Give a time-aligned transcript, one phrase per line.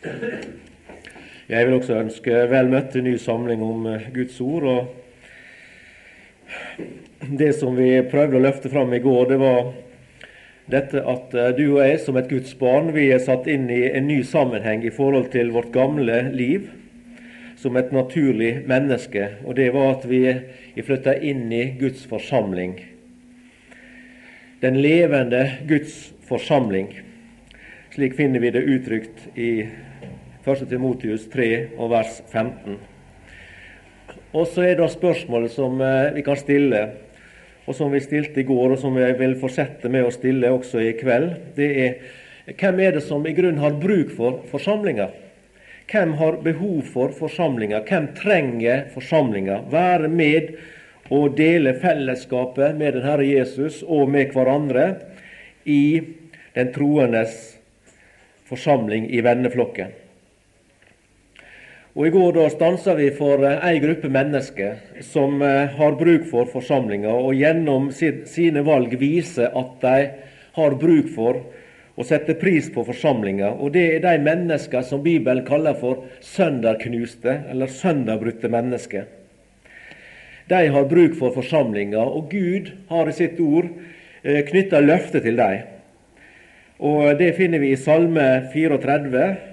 [0.00, 4.64] Jeg vil også ønske vel møtt til ny samling om eh, Guds ord.
[4.64, 4.86] og
[7.40, 9.74] Det som vi prøvde å løfte fram i går, det var
[10.72, 13.82] dette at eh, du og jeg som et Guds barn, vi er satt inn i
[13.90, 16.70] en ny sammenheng i forhold til vårt gamle liv
[17.60, 19.28] som et naturlig menneske.
[19.44, 22.80] Og det var at vi er flytta inn i Guds forsamling.
[24.64, 26.88] Den levende Guds forsamling.
[27.92, 29.66] Slik finner vi det uttrykt i
[30.44, 30.64] 1.
[30.70, 32.78] Timotius 3 og vers 15.
[34.32, 36.80] Og så er det spørsmålet som eh, vi kan stille,
[37.66, 40.80] og som vi stilte i går, og som jeg vil fortsette med å stille også
[40.82, 41.34] i kveld.
[41.58, 45.10] Det er hvem er det som i grunnen har bruk for forsamlinga?
[45.90, 47.82] Hvem har behov for forsamlinga?
[47.86, 49.60] Hvem trenger forsamlinga?
[49.70, 50.54] Være med
[51.10, 54.92] og dele fellesskapet med den Herre Jesus og med hverandre
[55.66, 56.00] i
[56.54, 57.58] den troendes
[58.50, 59.99] forsamling i venneflokken.
[61.96, 66.28] Og I går da stansa vi for eh, ei gruppe mennesker som eh, har bruk
[66.30, 69.96] for forsamlinga, og gjennom sine valg viser at de
[70.54, 71.40] har bruk for
[71.98, 73.50] å sette pris på forsamlinga.
[73.58, 79.10] Og det er de mennesker som Bibelen kaller for sønderknuste, eller sønderbrutte mennesker.
[80.50, 83.66] De har bruk for forsamlinga, og Gud har i sitt ord
[84.22, 85.66] eh, knytta løfte til dem.
[86.80, 89.49] Og Det finner vi i Salme 34,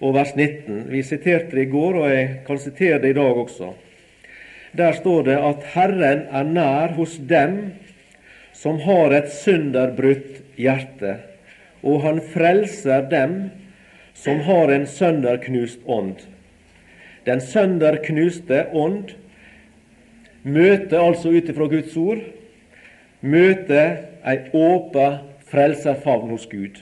[0.00, 0.86] og vers 19.
[0.90, 3.72] Vi siterte det i går, og jeg kan sitere det i dag også.
[4.76, 7.56] Der står det at Herren er nær hos dem
[8.56, 11.16] som har et sønderbrutt hjerte,
[11.82, 13.38] og han frelser dem
[14.14, 16.20] som har en sønderknust ånd.
[17.26, 19.14] Den sønderknuste ånd
[20.42, 22.22] møter altså ut ifra Guds ord
[23.20, 25.18] møter ei åpen
[25.50, 26.80] frelserfavn hos Gud.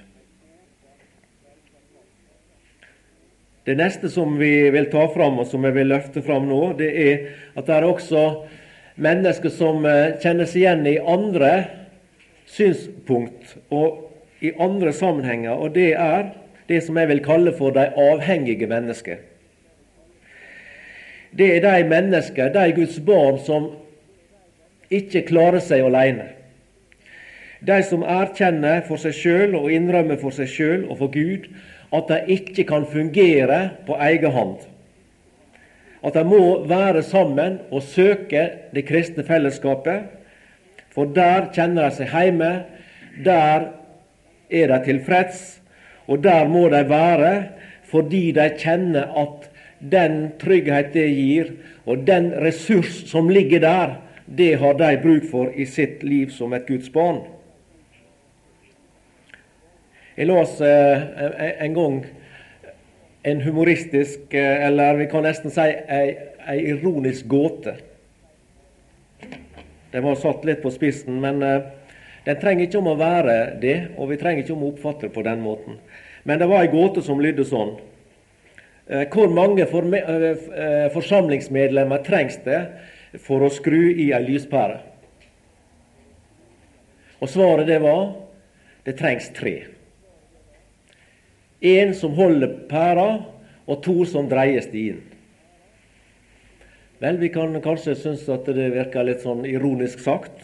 [3.69, 6.89] Det neste som vi vil ta fram, og som jeg vil løfte fram nå, det
[6.89, 8.23] er at det er også
[8.97, 11.51] mennesker som kjennes kjenner seg igjen i andre
[12.49, 14.07] synspunkt og
[14.41, 16.31] i andre sammenhenger, og det er
[16.71, 19.21] det som jeg vil kalle for de avhengige mennesker.
[21.37, 23.71] Det er de mennesker, de Guds barn, som
[24.89, 26.31] ikke klarer seg alene.
[27.61, 31.51] De som erkjenner for seg sjøl og innrømmer for seg sjøl og for Gud
[31.93, 34.57] at de ikke kan fungere på egen hånd.
[36.05, 40.09] At de må være sammen og søke det kristne fellesskapet.
[40.95, 42.51] For der kjenner de seg hjemme,
[43.25, 43.71] der
[44.51, 45.61] er de tilfreds,
[46.09, 47.33] og der må de være
[47.89, 49.49] fordi de kjenner at
[49.81, 51.53] den trygghet det gir,
[51.89, 53.95] og den ressurs som ligger der,
[54.29, 57.23] det har de bruk for i sitt liv som et Guds barn.
[60.19, 62.01] Jeg leste eh, en gang
[63.23, 66.19] en humoristisk, eh, eller vi kan nesten si ei,
[66.73, 67.77] ironisk gåte.
[69.93, 71.63] Den var satt litt på spissen, men eh,
[72.27, 75.15] den trenger ikke om å være det, og vi trenger ikke om å oppfatte det
[75.15, 75.79] på den måten.
[76.27, 77.79] Men det var ei gåte som lydde sånn.
[78.89, 82.61] Hvor mange forsamlingsmedlemmer trengs det
[83.21, 84.79] for å skru i ei lyspære?
[87.21, 88.17] Og svaret det var
[88.89, 89.78] det trengs tre.
[91.61, 93.09] En som holder pæra,
[93.69, 95.03] og to som dreier stien.
[97.03, 100.35] Vel, vi kan kanskje synes at det virker litt sånn ironisk sagt.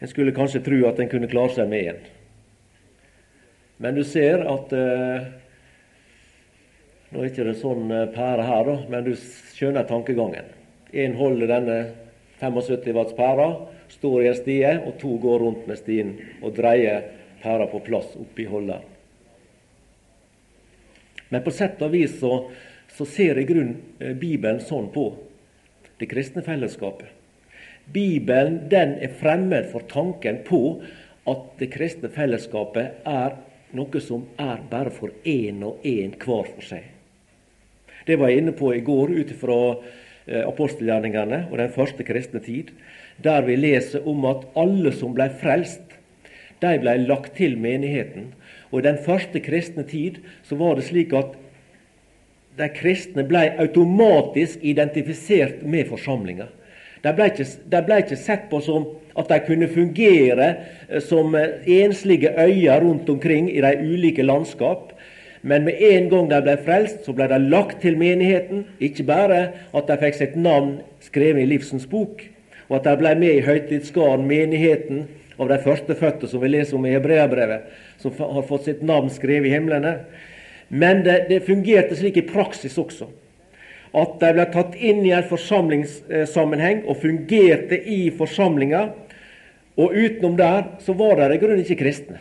[0.00, 1.98] En skulle kanskje tro at en kunne klare seg med én.
[3.80, 5.28] Men du ser at eh,
[7.10, 10.46] Nå er ikke det sånn eh, pære her, da, men du skjønner tankegangen.
[10.94, 11.78] En holder denne
[12.38, 13.48] 75 watts pæra,
[13.90, 17.10] står i en stie, og to går rundt med stien og dreier
[17.42, 18.86] pæra på plass oppi holderen.
[21.30, 22.34] Men på sett og vis så,
[22.90, 25.08] så ser i grunn eh, Bibelen sånn på
[26.00, 27.08] det kristne fellesskapet.
[27.90, 30.62] Bibelen den er fremmed for tanken på
[31.30, 33.36] at det kristne fellesskapet er
[33.76, 36.86] noe som er bare for én og én hver for seg.
[38.06, 42.40] Det var jeg inne på i går ut fra eh, apostelgjerningene og den første kristne
[42.42, 42.72] tid,
[43.22, 45.84] der vi leser om at alle som ble frelst,
[46.60, 48.32] de ble lagt til menigheten.
[48.70, 51.34] Og I den første kristne tid så var det slik at
[52.58, 56.50] de kristne ble automatisk identifisert med forsamlinga.
[57.00, 58.84] De ble, ikke, de ble ikke sett på som
[59.18, 60.48] at de kunne fungere
[60.88, 64.92] eh, som eh, enslige øyer rundt omkring i de ulike landskap.
[65.42, 68.66] Men med en gang de ble frelst, så ble de lagt til menigheten.
[68.80, 69.40] Ikke bare
[69.72, 72.20] at de fikk sitt navn skrevet i livsens bok,
[72.68, 75.06] og at de ble med i høytidsskaren, menigheten,
[75.40, 77.70] av de førstefødte som vi leser om i Hebreabrevet,
[78.00, 79.94] som har fått sitt navn skrevet i himlene.
[80.68, 83.08] Men det, det fungerte slik i praksis også.
[83.96, 88.84] At de ble tatt inn i en forsamlingssammenheng og fungerte i forsamlinga.
[89.80, 92.20] Og utenom der så var de i grunnen ikke kristne.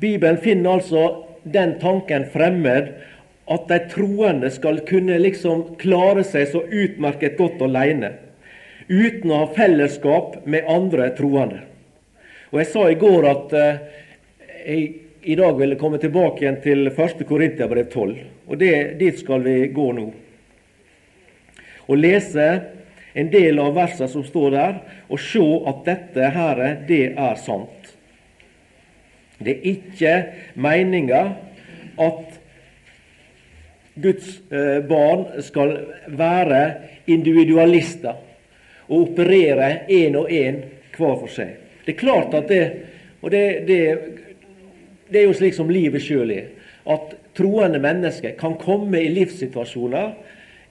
[0.00, 1.04] Bibelen finner altså
[1.44, 2.90] den tanken fremmed
[3.44, 8.14] at de troende skal kunne liksom klare seg så utmerket godt alene,
[8.88, 11.62] uten å ha fellesskap med andre troende.
[12.52, 13.80] Og Jeg sa i går at eh,
[14.64, 14.84] jeg
[15.24, 17.24] i dag ville komme tilbake igjen til 1.
[17.28, 18.16] Korintiabrev 12.
[18.46, 20.04] Og det, dit skal vi gå nå.
[21.88, 22.46] Og lese
[23.16, 27.92] en del av versene som står der, og se at dette her, det er sant.
[29.38, 30.14] Det er ikke
[30.60, 31.22] meninga
[32.00, 32.33] at
[33.94, 35.76] Guds eh, barn skal
[36.06, 36.62] være
[37.06, 38.16] individualister
[38.88, 40.64] og operere én og én
[40.94, 41.54] hver for seg.
[41.84, 42.64] Det er klart at det
[43.24, 43.98] Og det, det,
[45.08, 46.50] det er jo slik som livet sjøl er.
[46.84, 50.12] At troende mennesker kan komme i livssituasjoner,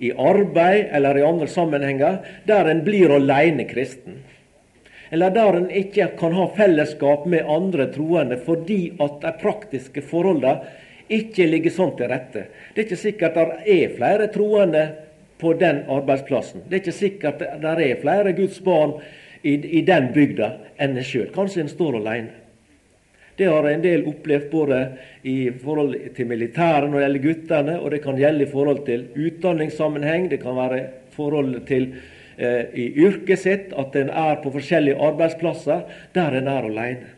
[0.04, 4.20] i arbeid eller i andre sammenhenger, der en blir aleine kristen.
[5.14, 10.60] Eller der en ikke kan ha fellesskap med andre troende fordi at de praktiske forholdene
[11.18, 12.48] ikke ligger sånn til rette.
[12.74, 14.84] Det er ikke sikkert det er flere troende
[15.42, 16.64] på den arbeidsplassen.
[16.68, 18.96] Det er ikke sikkert det er flere Guds barn
[19.44, 21.30] i, i den bygda enn en sjøl.
[21.36, 22.40] Kanskje en står alene.
[23.36, 24.80] Det har en del opplevd både
[25.26, 29.08] i forhold til militæret når det gjelder guttene, og det kan gjelde i forhold til
[29.18, 31.88] utdanningssammenheng, det kan være i forhold til
[32.38, 35.82] eh, i yrket sitt, at en er på forskjellige arbeidsplasser
[36.14, 37.10] der en er alene.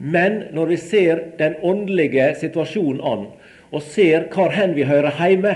[0.00, 3.26] Men når vi ser den åndelige situasjonen an,
[3.70, 5.52] og ser hvor hen vi hører hjemme,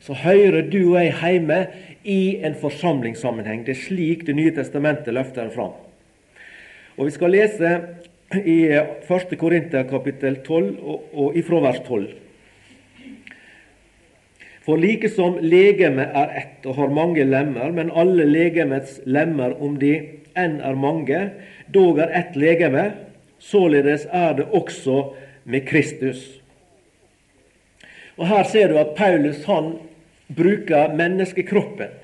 [0.00, 1.60] så hører du og jeg hjemme
[2.04, 3.62] i en forsamlingssammenheng.
[3.66, 5.76] Det er slik Det nye testamentet løfter det fram.
[6.96, 7.80] Og Vi skal lese
[8.44, 9.38] i 1.
[9.38, 12.08] Korinter kapittel 12 og, og ifra vers 12.
[14.66, 19.78] For like som legemet er ett og har mange lemmer, men alle legemets lemmer, om
[19.80, 19.94] de
[20.36, 21.20] enn er mange,
[21.72, 22.90] dog er ett legeme,
[23.40, 25.10] således er det også
[25.44, 26.40] med Kristus.
[28.20, 29.74] Og Her ser du at Paulus han
[30.36, 31.96] bruker menneskekroppen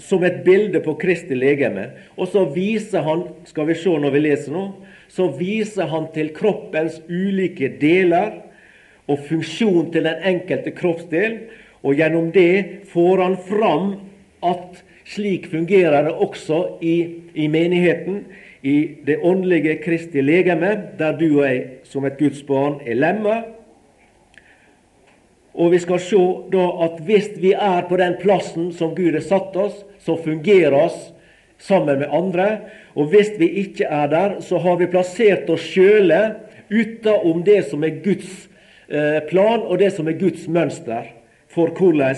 [0.00, 1.90] som et bilde på Kristi legeme.
[2.16, 4.64] Og så viser han, skal vi se når vi leser nå,
[5.12, 8.38] så viser han til kroppens ulike deler
[9.10, 11.36] og funksjon til den enkelte kroppsdel.
[11.82, 13.92] Og gjennom det får han fram
[14.46, 14.80] at
[15.12, 16.96] slik fungerer det også i,
[17.34, 18.22] i menigheten,
[18.62, 18.76] i
[19.06, 23.42] det åndelige Kristi legeme, der du og jeg som et Guds barn er lemmer
[25.52, 26.20] og vi skal se
[26.52, 30.74] da at hvis vi er på den plassen som Gud har satt oss, så fungerer
[30.76, 31.10] oss
[31.60, 32.46] sammen med andre.
[32.96, 36.22] Og hvis vi ikke er der, så har vi plassert oss sjøle
[36.72, 38.30] utenom det som er Guds
[38.88, 41.12] eh, plan, og det som er Guds mønster
[41.52, 42.16] for hvordan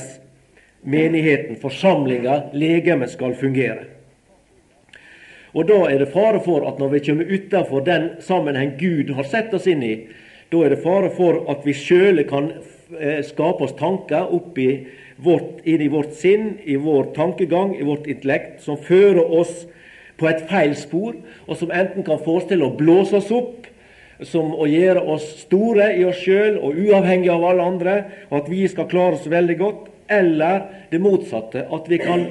[0.86, 3.93] menigheten, forsamlinga, legemet skal fungere.
[5.54, 9.24] Og Da er det fare for at når vi kommer utenfor den sammenheng Gud har
[9.24, 9.96] sett oss inn i,
[10.50, 12.52] da er det fare for at vi sjøle kan
[13.00, 14.86] Eh, skape oss tanker oppi
[15.16, 19.64] vårt, inn i vårt sinn, i vår tankegang, i vårt intellekt, som fører oss
[20.20, 21.16] på et feil spor,
[21.48, 23.64] og som enten kan få oss til å blåse oss opp,
[24.20, 27.96] som å gjøre oss store i oss sjøl og uavhengige av alle andre,
[28.28, 32.28] og at vi skal klare oss veldig godt, eller det motsatte, at vi kan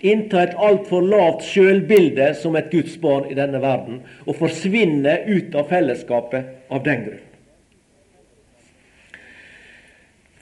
[0.00, 5.54] innta et altfor lavt sjølbilde som et Guds barn i denne verden, og forsvinne ut
[5.56, 7.24] av fellesskapet av den grunn.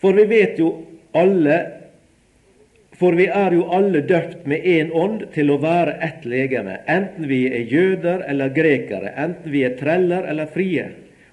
[0.03, 0.75] For vi vet jo
[1.17, 1.63] alle
[2.95, 7.27] For vi er jo alle døpt med én ånd til å være ett legeme, enten
[7.27, 10.85] vi er jøder eller grekere, enten vi er treller eller frie,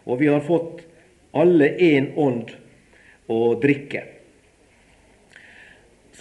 [0.09, 0.81] og vi har fått
[1.37, 2.49] alle én ånd
[3.29, 4.01] å drikke.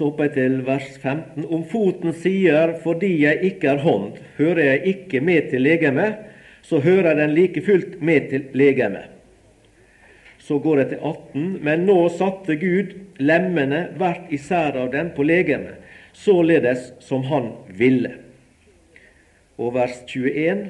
[0.00, 1.44] Så hopper jeg til vers 15.
[1.52, 6.14] Om foten sier 'fordi jeg ikke er hånd, hører jeg ikke med til legemet',
[6.62, 9.10] så hører den like fullt med til legemet.
[10.38, 11.58] Så går det til 18.
[11.60, 15.76] Men nå satte Gud lemmene hvert især av dem på legemet,
[16.12, 18.14] således som han ville.
[19.58, 20.68] Og vers 21.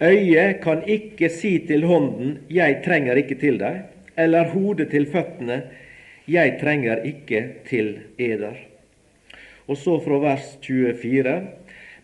[0.00, 3.82] Øyet kan ikke si til hånden 'Jeg trenger ikke til deg',
[4.16, 5.62] eller hodet til føttene
[6.30, 8.66] 'Jeg trenger ikke til eder'.
[9.66, 11.40] Og så fra vers 24.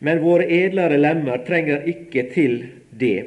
[0.00, 3.24] Men våre edlere lemmer trenger ikke til det.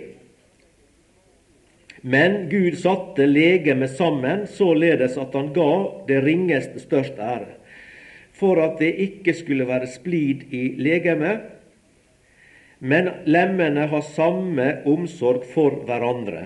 [2.01, 5.71] Men Gud satte legemet sammen således at han ga
[6.07, 7.55] det ringeste størst ære,
[8.31, 11.39] for at det ikke skulle være splid i legemet,
[12.79, 16.45] Men lemmene har samme omsorg for hverandre.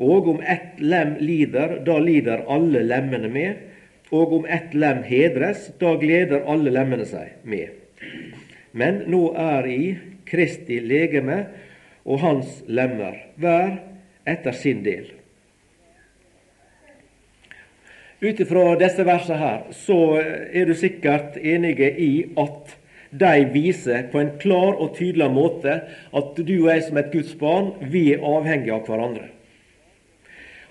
[0.00, 3.58] Og om ett lem lider, da lider alle lemmene med.
[4.14, 7.74] Og om ett lem hedres, da gleder alle lemmene seg med.
[8.76, 9.82] Men nå er i
[10.28, 11.40] Kristi legeme
[12.06, 13.78] og hans lemmer, hver
[14.26, 15.08] etter sin del.
[18.20, 22.76] Ut ifra disse versene her, så er du sikkert enige i at
[23.16, 25.78] de viser på en klar og tydelig måte
[26.16, 29.28] at du og jeg som et Guds barn, vi er avhengige av hverandre.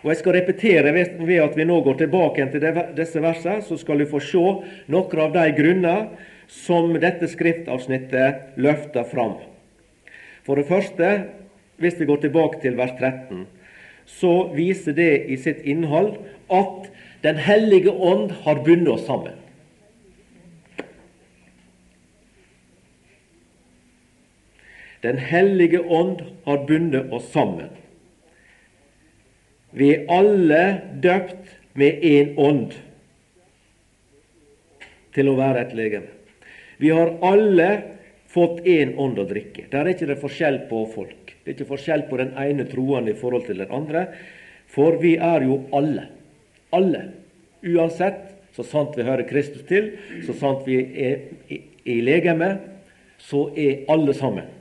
[0.05, 3.97] Og Jeg skal repetere ved at vi nå går tilbake til disse versene, så skal
[3.97, 4.41] du få se
[4.93, 6.03] noen av de grunner
[6.45, 9.39] som dette skriftavsnittet løfter fram.
[10.45, 11.07] For det første,
[11.81, 13.47] hvis vi går tilbake til vers 13,
[14.05, 16.19] så viser det i sitt innhold
[16.53, 16.91] at
[17.25, 19.33] Den hellige ånd har bundet oss sammen.
[25.01, 27.73] Den hellige ånd har bundet oss sammen.
[29.75, 30.61] Vi er alle
[31.03, 32.75] døpt med én ånd
[35.15, 36.11] til å være et legeme.
[36.79, 37.69] Vi har alle
[38.31, 39.67] fått én ånd å drikke.
[39.71, 41.35] Der er ikke det forskjell på folk.
[41.43, 44.07] Det er ikke forskjell på den ene troende i forhold til den andre.
[44.71, 46.07] For vi er jo alle.
[46.75, 47.03] Alle.
[47.65, 48.23] Uansett,
[48.55, 49.93] så sant vi hører Kristus til,
[50.25, 51.27] så sant vi er
[51.85, 52.55] i legeme,
[53.19, 54.51] så er alle sammen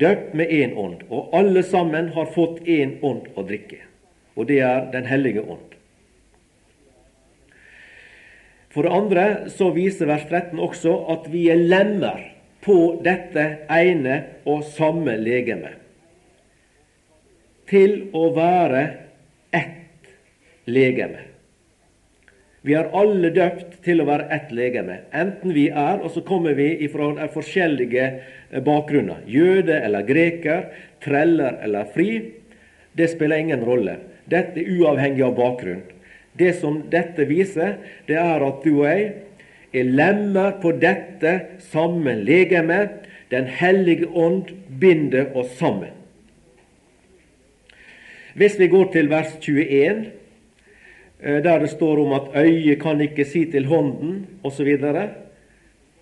[0.00, 3.78] døpt med én ånd, og alle sammen har fått én ånd å drikke,
[4.34, 5.74] og det er Den hellige ånd.
[8.74, 12.18] For det andre så viser vers 13 også at vi er lemmer
[12.64, 14.16] på dette ene
[14.50, 15.76] og samme legeme.
[17.70, 18.82] Til å være
[19.54, 20.10] ett
[20.66, 21.30] legeme.
[22.64, 26.56] Vi er alle døpt til å være ett legeme, enten vi er, og så kommer
[26.56, 30.70] vi fra forskjellige eh, bakgrunner, jøde eller greker,
[31.04, 32.08] treller eller fri.
[32.96, 33.98] Det spiller ingen rolle.
[34.30, 35.82] Dette er uavhengig av bakgrunn.
[36.34, 37.76] Det som dette viser,
[38.08, 39.04] det er at du og jeg
[39.74, 41.34] er lemmer på dette
[41.70, 42.80] samme legeme.
[43.30, 44.50] Den hellige ånd
[44.80, 45.94] binder oss sammen.
[48.34, 50.04] Hvis vi går til vers 21
[51.24, 55.08] Eh, der det står om at øyet kan ikke si til hånden, osv., og,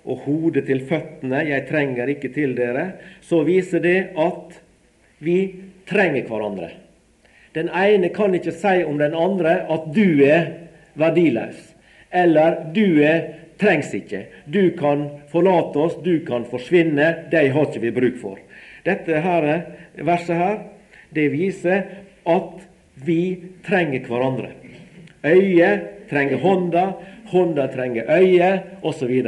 [0.05, 4.63] og hodet til føttene 'jeg trenger ikke til dere', så viser det at
[5.19, 5.55] vi
[5.87, 6.71] trenger hverandre.
[7.55, 10.47] Den ene kan ikke si om den andre at 'du er
[10.95, 11.75] verdiløs',
[12.13, 13.21] eller 'du er
[13.59, 14.27] trengs ikke'.
[14.47, 18.39] 'Du kan forlate oss, du kan forsvinne', de har ikke vi bruk for.
[18.85, 19.63] Dette her,
[19.97, 20.59] verset her,
[21.15, 21.83] det viser
[22.27, 22.67] at
[23.05, 24.49] vi trenger hverandre.
[25.25, 25.81] Øyet
[26.11, 26.93] trenger hånda,
[27.27, 29.23] hånda trenger øyet, osv.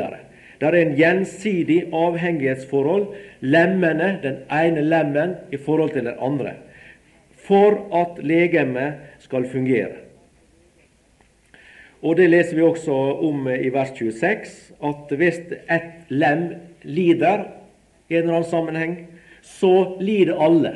[0.60, 3.06] Det er en gjensidig avhengighetsforhold,
[3.40, 6.54] lemmene, den ene lemmen i forhold til den andre,
[7.44, 10.02] for at legemet skal fungere.
[12.02, 12.92] Og Det leser vi også
[13.24, 15.38] om i vers 26, at hvis
[15.72, 16.50] et lem
[16.82, 17.46] lider
[18.08, 18.96] i en eller annen sammenheng,
[19.42, 20.72] så lider alle.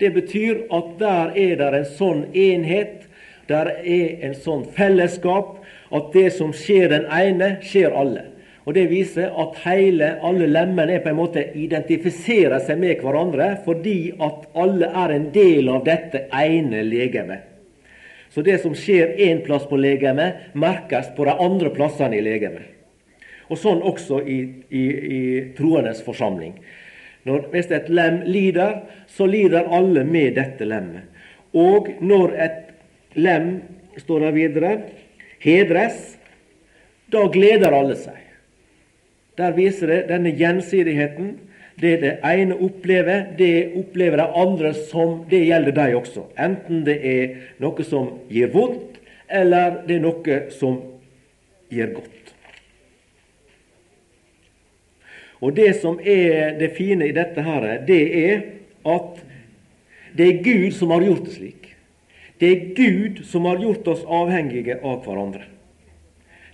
[0.00, 3.08] Det betyr at der er det en sånn enhet
[3.48, 5.56] der er en sånn fellesskap
[5.94, 8.26] at det som skjer den ene, skjer alle.
[8.68, 13.54] Og Det viser at hele, alle lemmene er på en måte identifiserer seg med hverandre
[13.64, 17.46] fordi at alle er en del av dette ene legemet.
[18.28, 22.68] Så det som skjer én plass på legemet, merkes på de andre plassene i legemet.
[23.48, 24.84] Og sånn også i, i,
[25.16, 25.22] i
[25.56, 26.58] troendes forsamling.
[27.24, 31.08] Når, hvis et lem lider, så lider alle med dette lemmet.
[31.56, 32.62] Og når et
[33.16, 33.52] lem,
[33.96, 34.78] står det videre,
[35.40, 36.18] hedres,
[37.08, 38.27] da gleder alle seg.
[39.38, 41.36] Der viser det denne gjensidigheten.
[41.78, 46.24] Det det ene opplever, det opplever de andre som det gjelder dem også.
[46.34, 48.98] Enten det er noe som gir vondt,
[49.30, 50.80] eller det er noe som
[51.70, 52.34] gir godt.
[55.40, 58.40] Og Det som er det fine i dette, her, det er
[58.86, 59.22] at
[60.18, 61.76] det er Gud som har gjort det slik.
[62.40, 65.46] Det er Gud som har gjort oss avhengige av hverandre.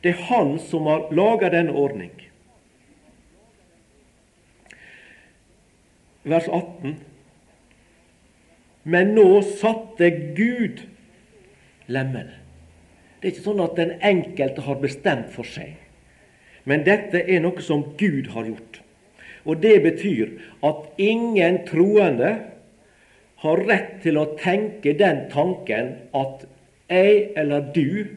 [0.03, 2.13] Det er Han som har laga denne ordning.
[6.25, 6.97] Vers 18.
[8.85, 9.29] Men nå
[9.61, 10.85] satte Gud
[11.87, 12.41] lemmene.
[13.21, 15.79] Det er ikke sånn at den enkelte har bestemt for seg.
[16.69, 18.81] Men dette er noe som Gud har gjort.
[19.45, 20.31] Og Det betyr
[20.65, 22.33] at ingen troende
[23.45, 26.47] har rett til å tenke den tanken at
[26.89, 28.17] jeg eller du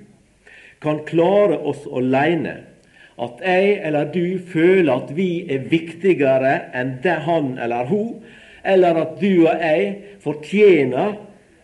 [0.84, 2.62] kan klare oss aleine.
[3.18, 8.20] At jeg eller du føler at vi er viktigere enn det han eller hun,
[8.68, 9.88] eller at du og jeg
[10.22, 11.16] fortjener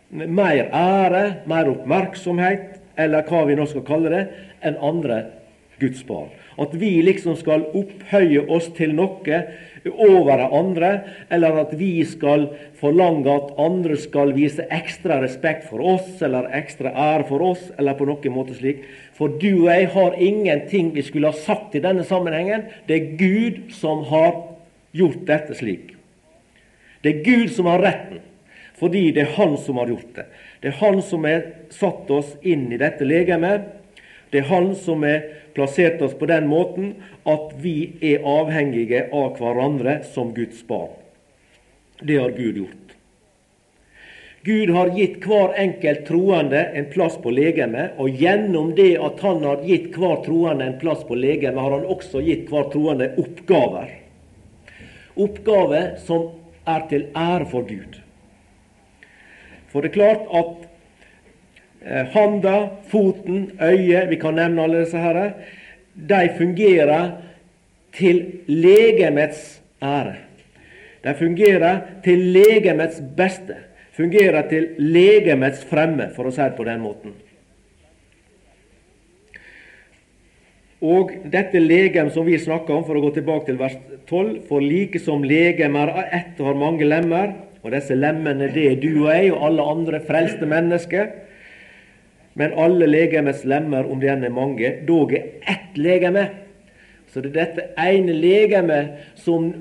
[0.10, 4.24] mer ære, mer oppmerksomhet, eller hva vi nå skal kalle det,
[4.66, 5.24] enn andre
[5.82, 6.30] Guds barn.
[6.62, 9.40] At vi liksom skal opphøye oss til noe
[9.92, 10.92] over de andre,
[11.30, 12.48] eller at vi skal
[12.80, 17.98] forlange at andre skal vise ekstra respekt for oss, eller ekstra ære for oss, eller
[18.00, 18.86] på noen måte slik.
[19.18, 22.70] For du og jeg har ingenting vi skulle ha sagt i denne sammenhengen.
[22.88, 24.38] Det er Gud som har
[24.96, 25.94] gjort dette slik.
[27.04, 28.22] Det er Gud som har retten,
[28.80, 30.26] fordi det er Han som har gjort det.
[30.62, 33.83] Det er Han som har satt oss inn i dette legemet.
[34.34, 36.96] Det er Han som har plassert oss på den måten
[37.30, 40.96] at vi er avhengige av hverandre som Guds barn.
[42.02, 42.80] Det har Gud gjort.
[44.44, 49.46] Gud har gitt hver enkelt troende en plass på legemet, og gjennom det at Han
[49.46, 53.94] har gitt hver troende en plass på legemet, har Han også gitt hver troende oppgaver.
[55.14, 56.32] Oppgaver som
[56.68, 58.02] er til ære for Gud.
[59.70, 60.73] For det er klart at
[62.14, 62.58] handa,
[62.92, 65.20] foten, øyet, vi kan nevne alle disse her,
[65.94, 67.12] de fungerer
[67.94, 70.16] til legemets ære.
[71.04, 73.56] De fungerer til legemets beste.
[73.94, 77.14] Fungerer til legemets fremme, for å si det på den måten.
[80.84, 83.76] Og dette legem som vi snakker om, for å gå tilbake til vers
[84.10, 88.66] 12, for like som legem er ett og har mange lemmer, og disse lemmene det
[88.68, 91.14] er du og jeg og alle andre frelste mennesker.
[92.34, 96.26] Men alle legemets lemmer, om de enn er mange, dog er ett legeme.
[97.14, 99.52] Så det er dette ene legemet som,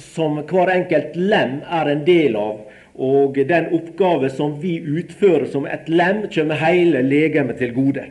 [0.00, 2.62] som hver enkelt lem er en del av.
[2.94, 8.06] Og den oppgave som vi utfører som et lem, kommer hele legemet til gode.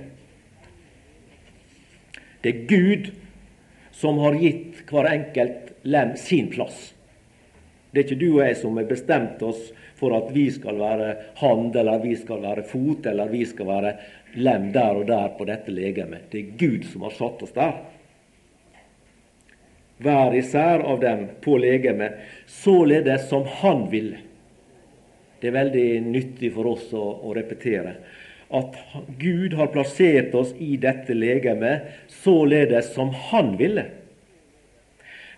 [2.43, 3.13] Det er Gud
[3.95, 6.91] som har gitt hver enkelt lem sin plass.
[7.93, 9.71] Det er ikke du og jeg som har bestemt oss
[10.03, 13.93] for at vi skal være hand, eller vi skal være fot, eller vi skal være
[14.43, 16.27] lem der og der på dette legemet.
[16.31, 17.77] Det er Gud som har satt oss der.
[20.03, 22.19] Hver især av dem på legemet,
[22.51, 24.19] således som Han ville.
[25.39, 27.95] Det er veldig nyttig for oss å, å repetere
[28.53, 28.75] at
[29.17, 31.87] Gud har plassert oss i dette legemet
[32.21, 33.87] således som Han ville.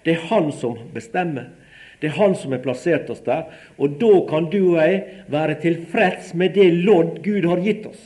[0.03, 1.53] Det er Han som bestemmer.
[2.01, 3.45] Det er Han som har plassert oss der.
[3.77, 8.01] Og da kan du og jeg være tilfreds med det lodd Gud har gitt oss.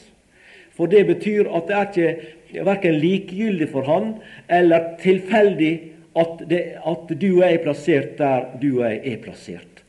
[0.77, 4.13] For det betyr at det er ikke verken likegyldig for Han
[4.49, 5.73] eller tilfeldig
[6.15, 9.83] at, det, at du og jeg er plassert der du og jeg er plassert.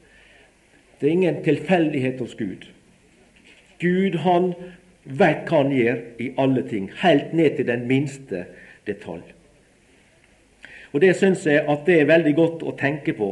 [1.01, 2.67] Det er ingen tilfeldighet hos Gud.
[3.81, 4.53] Gud han
[5.05, 8.45] vet hva han gjør i alle ting, helt ned til den minste
[8.87, 9.25] detalj.
[10.93, 13.31] Og Det syns jeg at det er veldig godt å tenke på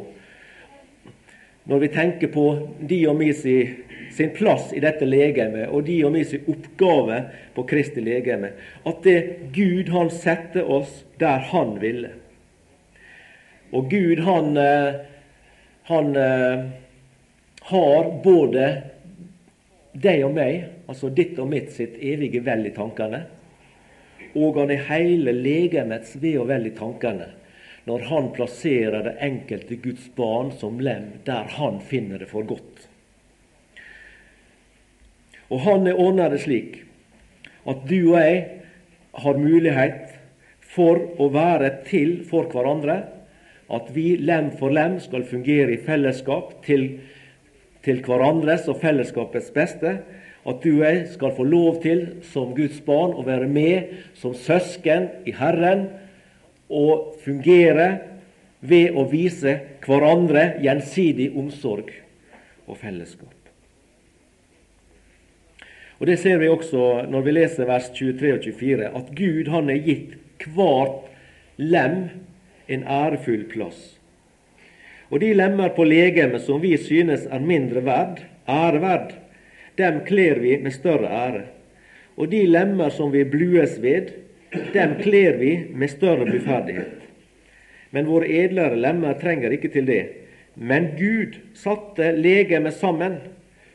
[1.68, 2.44] når vi tenker på
[2.80, 7.20] de og mi sin plass i dette legemet, og de og mi sin oppgave
[7.54, 8.54] på Kristi legeme,
[8.88, 9.18] at det
[9.52, 12.14] Gud han setter oss der Han ville.
[13.72, 14.94] Og Gud han, eh,
[15.92, 16.64] han eh,
[17.68, 18.68] har både
[19.92, 23.26] deg og meg, altså ditt og mitt sitt evige vel i tankene,
[24.38, 27.28] og han er hele legemets ve og vel i tankene
[27.88, 32.84] når han plasserer det enkelte Guds barn som lem der han finner det for godt.
[35.48, 36.82] Og han er ordna det slik
[37.68, 38.42] at du og jeg
[39.22, 40.18] har mulighet
[40.74, 43.00] for å være til for hverandre.
[43.72, 46.86] At vi lem for lem skal fungere i fellesskap til,
[47.84, 49.98] til hverandres og fellesskapets beste.
[50.48, 54.36] At du og jeg skal få lov til, som Guds barn, å være med som
[54.36, 55.88] søsken i Herren
[56.68, 57.88] å fungere
[58.60, 59.54] ved å vise
[59.84, 61.90] hverandre gjensidig omsorg
[62.66, 63.34] og fellesskap.
[65.98, 69.70] Og Det ser vi også når vi leser vers 23 og 24, at Gud han
[69.70, 71.08] er gitt hvert
[71.58, 72.04] lem
[72.70, 73.98] en ærefull plass.
[75.10, 79.14] Og de lemmer på legemet som vi synes er mindre verd, æreverd,
[79.78, 81.44] dem kler vi med større ære.
[82.18, 84.12] Og de lemmer som vi blues ved,
[84.50, 87.04] dem kler vi med større bluferdighet.
[87.90, 90.02] Men våre edlere lemmer trenger ikke til det.
[90.54, 93.18] Men Gud satte legemet sammen,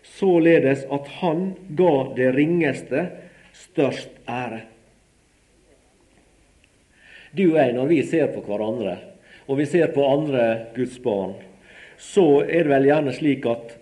[0.03, 3.07] således at Han ga det ringeste
[3.53, 4.63] størst ære.
[7.33, 8.97] Du og jeg, når vi ser på hverandre,
[9.47, 11.33] og vi ser på andre Guds barn,
[11.97, 13.77] så er det vel gjerne slik at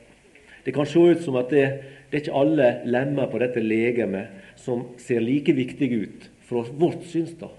[0.64, 1.66] det kan se ut som at det,
[2.12, 7.06] det er ikke alle lemmer på dette legemet som ser like viktige ut fra vårt
[7.08, 7.54] synsdag,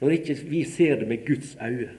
[0.00, 1.92] når ikke vi ser det med Guds øyne.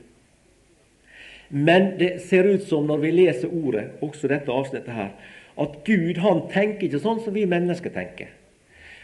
[1.50, 5.14] Men det ser ut som når vi leser ordet, også dette avsnittet her,
[5.60, 8.30] at Gud han tenker ikke sånn som vi mennesker tenker.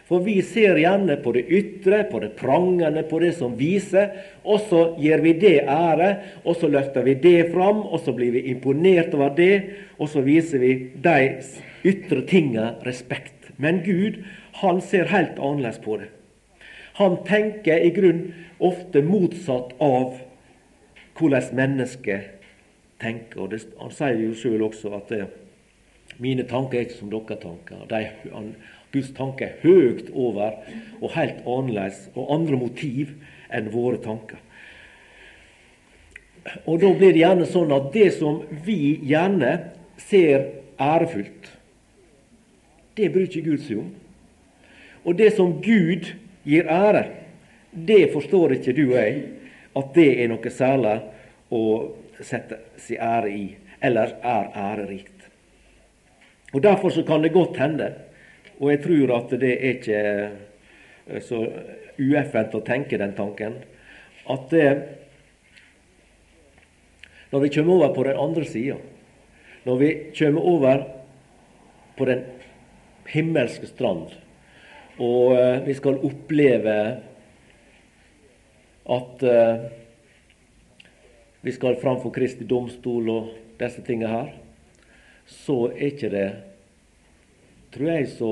[0.05, 4.11] For vi ser gjerne på det ytre, på det prangende, på det som viser,
[4.45, 6.11] og så gir vi det ære,
[6.45, 9.55] og så løfter vi det fram, og så blir vi imponert over det,
[9.97, 11.17] og så viser vi de
[11.89, 13.49] ytre tinga respekt.
[13.57, 14.21] Men Gud,
[14.61, 16.11] han ser helt annerledes på det.
[16.99, 18.21] Han tenker i grunn
[18.63, 20.15] ofte motsatt av
[21.19, 22.31] hvordan mennesket
[23.03, 23.41] tenker.
[23.41, 25.25] Og det, han sier jo sjøl også at det,
[26.23, 27.83] mine tanker er ikke som deres tanker.
[27.91, 28.53] De, han,
[28.95, 30.61] Guds tanker er høyt over
[31.01, 33.11] og helt annerledes og andre motiv
[33.51, 34.39] enn våre tanker.
[36.65, 39.57] Og Da blir det gjerne sånn at det som vi gjerne
[39.97, 40.45] ser
[40.79, 41.49] ærefullt,
[42.95, 43.89] det bryr ikke Gud seg om.
[45.05, 46.13] Og det som Gud
[46.45, 47.03] gir ære,
[47.71, 49.21] det forstår ikke du og jeg
[49.75, 50.95] at det er noe særlig
[51.51, 51.61] å
[52.23, 53.45] sette sin ære i,
[53.83, 55.27] eller er ærerikt.
[56.55, 57.89] Og Derfor så kan det godt hende,
[58.59, 61.41] og jeg tror at det er ikke eh, så
[61.99, 63.57] ueffent å tenke den tanken,
[64.31, 64.69] at det,
[67.31, 68.77] når vi kommer over på den andre sida,
[69.65, 70.85] når vi kommer over
[71.97, 72.23] på den
[73.11, 74.15] himmelske strand,
[74.95, 76.75] og eh, vi skal oppleve
[78.85, 79.63] at uh,
[81.41, 84.27] vi skal framfor Kristi domstol og disse tingene her,
[85.25, 86.27] så er ikke det,
[87.73, 88.31] tror jeg, så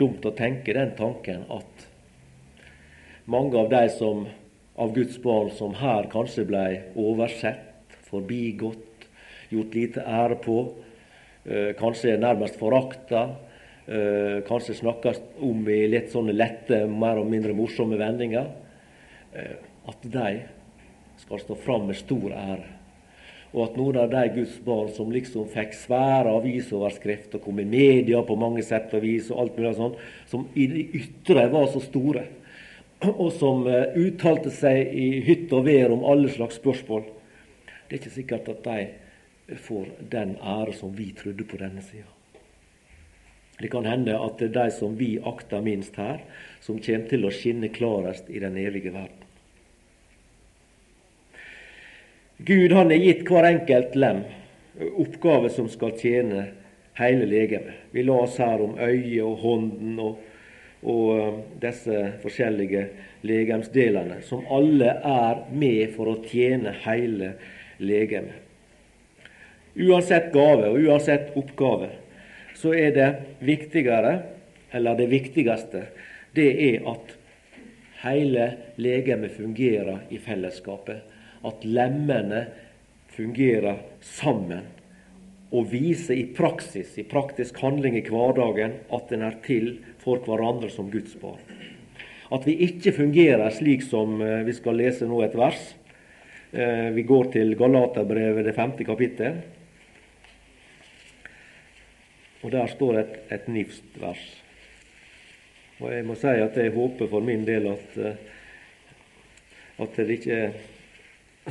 [0.00, 1.84] dumt å tenke den tanken at
[3.28, 4.24] mange av de som,
[4.80, 6.64] av Guds barn som her kanskje ble
[6.96, 9.04] oversett, forbigått,
[9.52, 10.62] gjort lite ære på,
[11.44, 13.28] uh, kanskje nærmest forakta,
[13.88, 18.48] uh, kanskje snakkes om i litt sånne lette, mer og mindre morsomme vendinger
[19.32, 20.40] Eh, at de
[21.16, 22.74] skal stå fram med stor ære.
[23.52, 28.20] Og at noen av de Guds barn som liksom fikk svære avisoverskrifter, kom i media
[28.24, 31.80] på mange sett og vis, og alt mulig sånt, som i det ytre var så
[31.84, 32.26] store,
[33.22, 37.08] og som eh, uttalte seg i hytt og vær om alle slags spørsmål,
[37.88, 42.17] det er ikke sikkert at de får den ære som vi trodde på denne sida.
[43.58, 46.20] Det kan hende at det er de som vi akter minst her,
[46.62, 49.24] som kommer til å skinne klarest i den evige verden.
[52.38, 54.22] Gud han har gitt hver enkelt lem
[54.78, 56.44] oppgave som skal tjene
[56.98, 57.86] hele legemet.
[57.90, 60.20] Vi la oss her om øyet og hånden og,
[60.86, 62.84] og um, disse forskjellige
[63.26, 67.32] legemsdelene, som alle er med for å tjene hele
[67.82, 68.44] legemet.
[69.78, 71.90] Uansett gave og uansett oppgave
[72.58, 73.08] så er det
[73.46, 74.14] viktigere,
[74.74, 75.84] eller det viktigste,
[76.34, 77.14] det er at
[78.02, 81.04] hele legemet fungerer i fellesskapet.
[81.46, 82.46] At lemmene
[83.14, 84.66] fungerer sammen
[85.54, 90.68] og viser i praksis, i praktisk handling i hverdagen, at en er til for hverandre
[90.70, 91.40] som Guds barn.
[92.34, 95.62] At vi ikke fungerer slik som eh, vi skal lese nå et vers.
[96.52, 99.38] Eh, vi går til Galaterbrevet, det femte kapittel.
[102.42, 104.22] Og der står et, et nifst vers.
[105.78, 108.14] Og jeg må si at jeg håper for min del at, eh,
[109.78, 110.40] at det ikke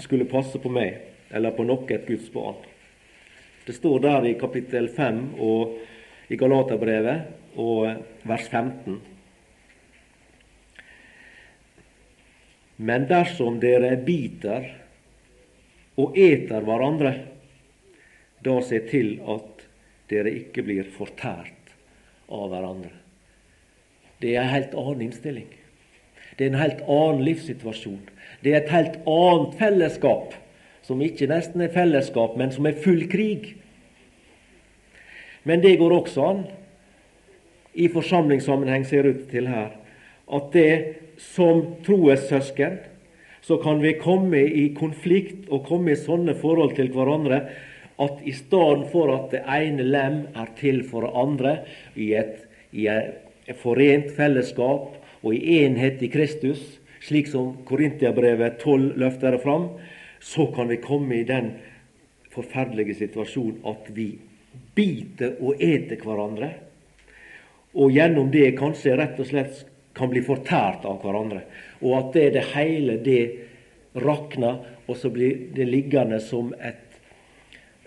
[0.04, 0.98] skulle passe på meg
[1.32, 2.60] eller på noe et Guds barn.
[3.68, 5.78] Det står der i kapittel 5 og
[6.32, 7.88] i Galaterbrevet og
[8.28, 9.00] vers 15.
[12.78, 14.68] Men dersom dere biter
[15.98, 17.14] og eter hverandre,
[18.46, 19.57] da se til at
[20.12, 21.74] dere ikke blir fortært
[22.32, 22.94] av hverandre.
[24.22, 25.50] Det er en helt annen innstilling.
[26.38, 28.02] Det er en helt annen livssituasjon.
[28.44, 30.36] Det er et helt annet fellesskap,
[30.86, 33.56] som ikke nesten er fellesskap, men som er full krig.
[35.48, 36.46] Men det går også an,
[37.78, 39.76] i forsamlingssammenheng ser det ut til her,
[40.34, 40.72] at det
[41.22, 42.80] som troessøsken,
[43.42, 47.46] så kan vi komme i konflikt og komme i sånne forhold til hverandre
[47.98, 51.54] at i stedet for at det ene lem er til for det andre
[51.96, 56.62] i et, i et forent fellesskap og i enhet i Kristus,
[57.02, 59.70] slik som Korintiabrevet 12 løfter det fram,
[60.20, 61.54] så kan vi komme i den
[62.34, 64.12] forferdelige situasjonen at vi
[64.78, 66.52] biter og eter hverandre,
[67.78, 69.66] og gjennom det kanskje rett og slett
[69.98, 71.44] kan bli fortært av hverandre.
[71.82, 73.22] Og at det, det hele det
[73.98, 76.87] rakner, og så blir det liggende som et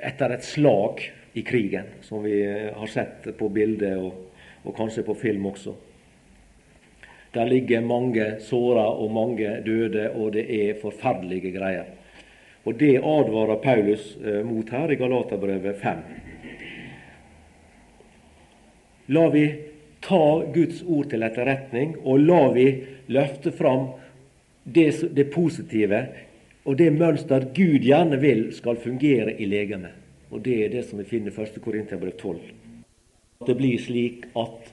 [0.02, 2.42] etter et slag i krigen, som vi
[2.76, 4.12] har sett på bildet og,
[4.64, 5.74] og kanskje på film også.
[7.30, 11.86] Der ligger mange såra og mange døde, og det er forferdelige greier.
[12.64, 16.02] Og Det advarer Paulus eh, mot her i Galaterbrevet 5.
[19.14, 19.44] La vi
[20.02, 22.66] ta Guds ord til etterretning, og la vi
[23.08, 23.92] løfte fram
[24.64, 26.02] det, det positive
[26.70, 29.96] og det mønster Gud gjerne vil skal fungere i legemet.
[30.30, 31.58] Og Det er det som vi finner i 1.
[31.64, 32.38] Korinterbrev 12.
[33.46, 34.70] Det blir slik at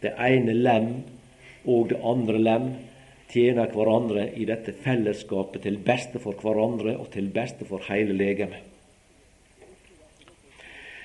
[0.00, 0.88] det ene lem
[1.68, 2.70] og det andre lem
[3.28, 8.64] tjener hverandre i dette fellesskapet til beste for hverandre og til beste for hele legemet.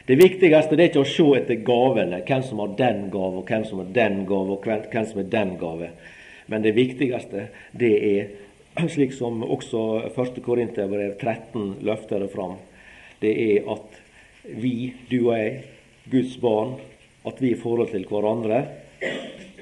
[0.07, 3.49] Det viktigste det er ikke å se etter gavene, hvem som har den gave, og
[3.51, 5.89] hvem som har den gave, og hvem som har den gave.
[6.47, 8.29] Men det viktigste det er,
[8.93, 10.41] slik som også 1.
[10.45, 12.57] Korinterbrev 13 løfter det fram,
[13.21, 13.95] det er at
[14.47, 15.63] vi, du og jeg,
[16.11, 16.75] Guds barn,
[17.27, 18.61] at vi i forhold til hverandre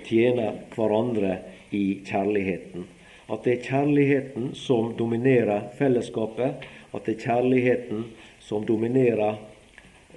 [0.05, 1.37] tjener hverandre
[1.73, 2.85] i kjærligheten.
[3.31, 8.03] At det er kjærligheten som dominerer fellesskapet, at det er kjærligheten
[8.43, 9.39] som dominerer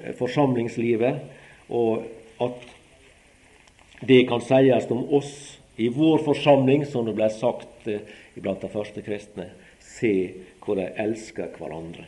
[0.03, 1.23] eh, forsamlingslivet,
[1.71, 2.05] og
[2.43, 2.67] at
[4.09, 5.33] det kan sies om oss
[5.79, 9.51] i vår forsamling, som det ble sagt eh, blant de første kristne.
[9.79, 10.13] Se
[10.65, 12.05] hvor de elsker hverandre.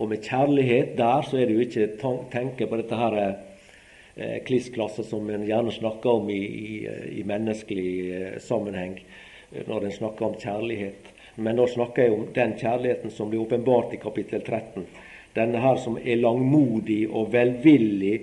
[0.00, 5.04] Og med kjærlighet der så er det jo ikke tenke på dette her eh, kliss-klasse
[5.04, 6.76] som en gjerne snakker om i, i,
[7.20, 11.12] i menneskelig eh, sammenheng eh, når en snakker om kjærlighet.
[11.36, 14.88] Men da snakker jeg om den kjærligheten som blir åpenbart i kapittel 13.
[15.36, 18.18] Denne her som er langmodig og velvillig,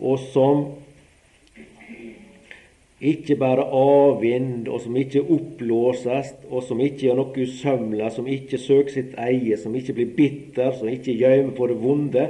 [0.00, 0.66] og som
[3.00, 8.60] ikke bare avvind, og som ikke oppblåses, og som ikke gjør noe usømla, som ikke
[8.60, 12.26] søker sitt eie, som ikke blir bitter, som ikke gjemmer på det vonde,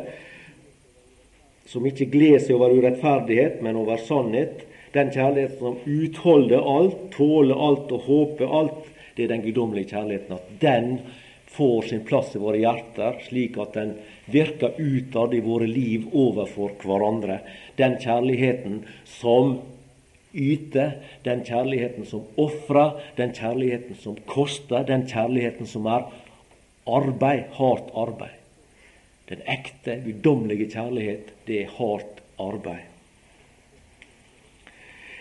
[1.70, 4.62] som ikke gleder seg over urettferdighet, men over sannhet.
[4.94, 10.38] Den kjærligheten som utholder alt, tåler alt og håper alt, det er den guddommelige kjærligheten.
[10.38, 10.88] At den
[11.50, 13.96] får sin plass i våre hjerter, slik at den
[14.30, 17.40] virker utad i våre liv overfor hverandre.
[17.78, 18.80] Den kjærligheten
[19.18, 19.59] som
[20.35, 20.93] yte,
[21.25, 26.07] den kjærligheten som ofrer, den kjærligheten som koster, den kjærligheten som er
[26.87, 28.38] arbeid, hardt arbeid.
[29.31, 32.87] Den ekte, guddommelige kjærlighet, det er hardt arbeid.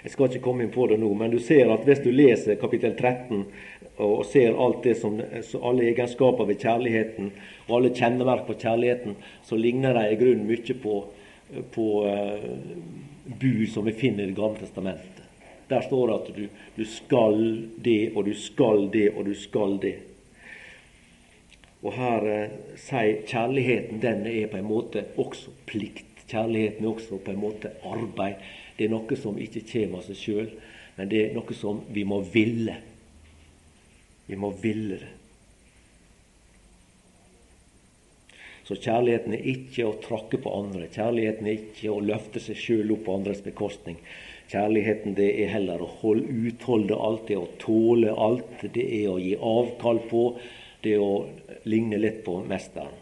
[0.04, 2.60] Jeg skal ikke komme inn på det nå, men du ser at hvis du leser
[2.60, 3.44] kapittel 13
[4.00, 7.34] og ser alt det som, alle egenskaper ved kjærligheten
[7.68, 11.02] og alle kjenneverk på kjærligheten, så ligner de i grunnen mye på,
[11.76, 13.09] på uh,
[13.40, 15.26] bud som vi finner i Det gamle testamentet.
[15.70, 19.78] Der står det at du, du skal det, og du skal det, og du skal
[19.82, 19.96] det.
[21.86, 26.26] Og her eh, sier kjærligheten den er på en måte også plikt.
[26.30, 28.42] Kjærligheten er også på en måte arbeid.
[28.78, 30.50] Det er noe som ikke kommer av seg sjøl,
[30.98, 32.76] men det er noe som vi må ville.
[34.28, 35.19] Vi må ville det.
[38.70, 40.86] Så kjærligheten er ikke å trakke på andre.
[40.94, 43.96] Kjærligheten er ikke å løfte seg sjøl opp på andres bekostning.
[44.52, 48.68] Kjærligheten det er heller å holde, utholde alt, det er å tåle alt.
[48.76, 50.22] Det er å gi avkall på.
[50.84, 51.16] Det er å
[51.66, 52.94] ligne litt på mesteren.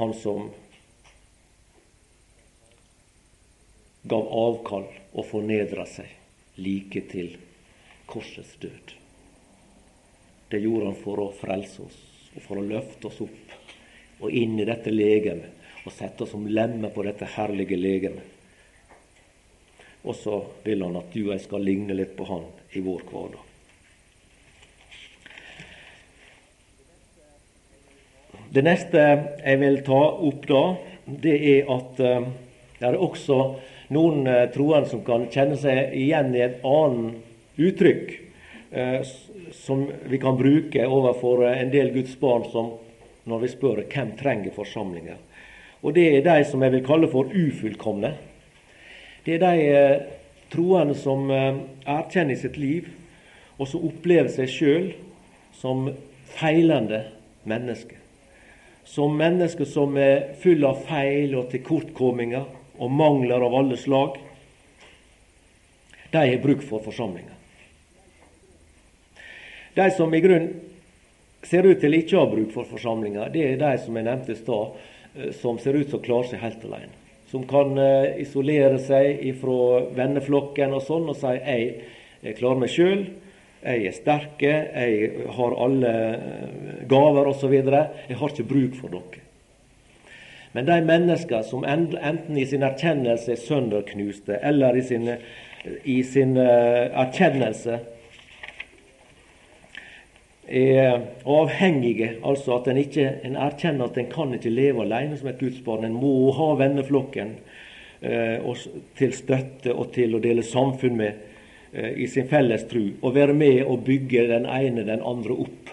[0.00, 0.50] Han som
[4.10, 7.36] gav avkall og fornedra seg like til
[8.10, 8.98] korsets død.
[10.50, 13.59] Det gjorde han for å frelse oss og for å løfte oss opp
[14.20, 18.36] og inn i dette legemet og sette oss som lemmer på dette herlige legemet.
[20.04, 22.44] Og så vil han at du og jeg skal ligne litt på han
[22.76, 23.46] i vår hverdag.
[28.50, 30.62] Det neste jeg vil ta opp da,
[31.06, 32.24] det er at uh,
[32.80, 33.36] det er også
[33.94, 38.10] noen uh, troende som kan kjenne seg igjen i et annet uttrykk
[38.74, 38.98] uh,
[39.54, 42.72] som vi kan bruke overfor en del Guds barn som
[43.30, 45.18] når vi spør hvem trenger forsamlinger.
[45.82, 48.12] Og Det er de som jeg vil kalle for ufullkomne.
[49.24, 50.02] Det er de eh,
[50.52, 52.88] troende som eh, erkjenner sitt liv,
[53.58, 54.86] og som opplever seg sjøl
[55.56, 55.88] som
[56.36, 57.04] feilende
[57.48, 57.96] mennesker.
[58.84, 62.46] Som mennesker som er fulle av feil og tilkortkomminger
[62.80, 64.16] og mangler av alle slag.
[66.10, 67.36] De har bruk for forsamlinger.
[69.76, 70.48] De som i grunn
[71.46, 74.34] ser ut til ikke å ha bruk for forsamlinger, det er de som jeg nevnte
[74.34, 74.74] i stad,
[75.14, 76.92] eh, som ser ut som klarer seg helt alene.
[77.30, 81.72] Som kan eh, isolere seg fra venneflokken og sånn og si jeg,
[82.24, 83.04] jeg klarer meg sjøl,
[83.60, 87.56] jeg er sterke, jeg har alle eh, gaver osv.
[87.60, 89.26] Jeg har ikke bruk for dere.
[90.50, 95.06] Men de mennesker som enten i sin erkjennelse er sønderknuste, eller i sin,
[95.86, 97.76] i sin erkjennelse
[100.50, 105.30] er avhengige, altså at en ikke en erkjenner at en kan ikke leve alene som
[105.30, 105.86] et gudsbarn.
[105.86, 107.34] En må ha venneflokken
[108.02, 108.62] eh,
[108.98, 111.12] til støtte og til å dele samfunn med
[111.72, 115.70] eh, i sin felles tru, og være med og bygge den ene den andre opp,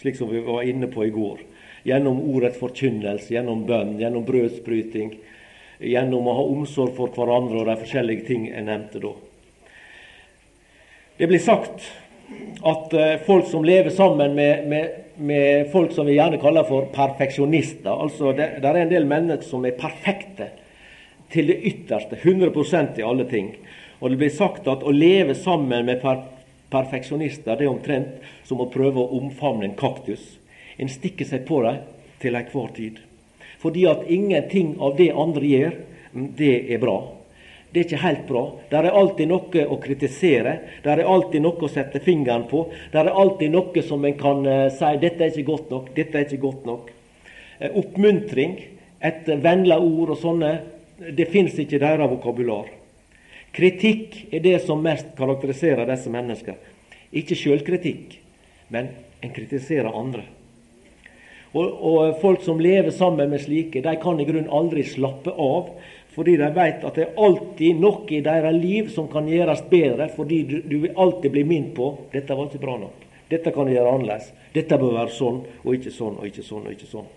[0.00, 1.50] slik som vi var inne på i går
[1.84, 5.10] gjennom ordets forkynnelse, gjennom bønn, gjennom brødsbryting,
[5.84, 9.12] gjennom å ha omsorg for hverandre og de forskjellige ting jeg nevnte da.
[11.18, 11.84] Det blir sagt
[12.64, 16.88] at uh, folk som lever sammen med, med, med, folk som vi gjerne kaller for
[16.94, 20.50] perfeksjonister altså det, det er en del mennesker som er perfekte
[21.34, 23.54] til det ytterste, 100% i alle ting.
[23.98, 26.22] Og det blir sagt at å leve sammen med per
[26.74, 30.22] perfeksjonister det er omtrent som å prøve å omfavne en kaktus.
[30.78, 31.82] En stikker seg på dem
[32.22, 33.00] til enhver tid.
[33.62, 35.76] Fordi at ingenting av det andre gjør,
[36.12, 36.98] mm, det er bra.
[37.74, 38.42] Det er ikke helt bra.
[38.70, 40.52] Der er alltid noe å kritisere.
[40.84, 42.68] Der er alltid noe å sette fingeren på.
[42.92, 46.20] Der er alltid noe som en kan uh, si 'dette er ikke godt nok', 'dette
[46.20, 46.92] er ikke godt nok'.
[47.58, 48.54] Uh, oppmuntring,
[49.02, 50.52] et vennlig ord og sånne,
[51.18, 52.70] det fins ikke i deres vokabular.
[53.54, 56.72] Kritikk er det som mest karakteriserer disse menneskene.
[57.10, 58.20] Ikke sjølkritikk,
[58.70, 60.22] men en kritiserer andre.
[61.54, 65.70] Og, og, folk som lever sammen med slike, de kan i grunnen aldri slappe av.
[66.14, 70.08] Fordi de veit at det er alltid noe i deres liv som kan gjøres bedre.
[70.14, 73.02] Fordi du, du vil alltid bli minnet på dette var ikke bra nok.
[73.30, 74.30] Dette kan du gjøre annerledes.
[74.54, 77.12] Dette bør være sånn, og ikke sånn, og ikke sånn, og ikke sånn.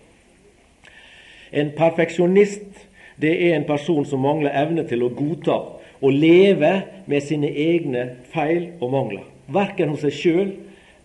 [1.58, 2.86] En perfeksjonist
[3.18, 5.58] det er en person som mangler evne til å godta
[5.98, 6.72] og leve
[7.10, 9.24] med sine egne feil og mangler.
[9.50, 10.50] Verken hos seg sjøl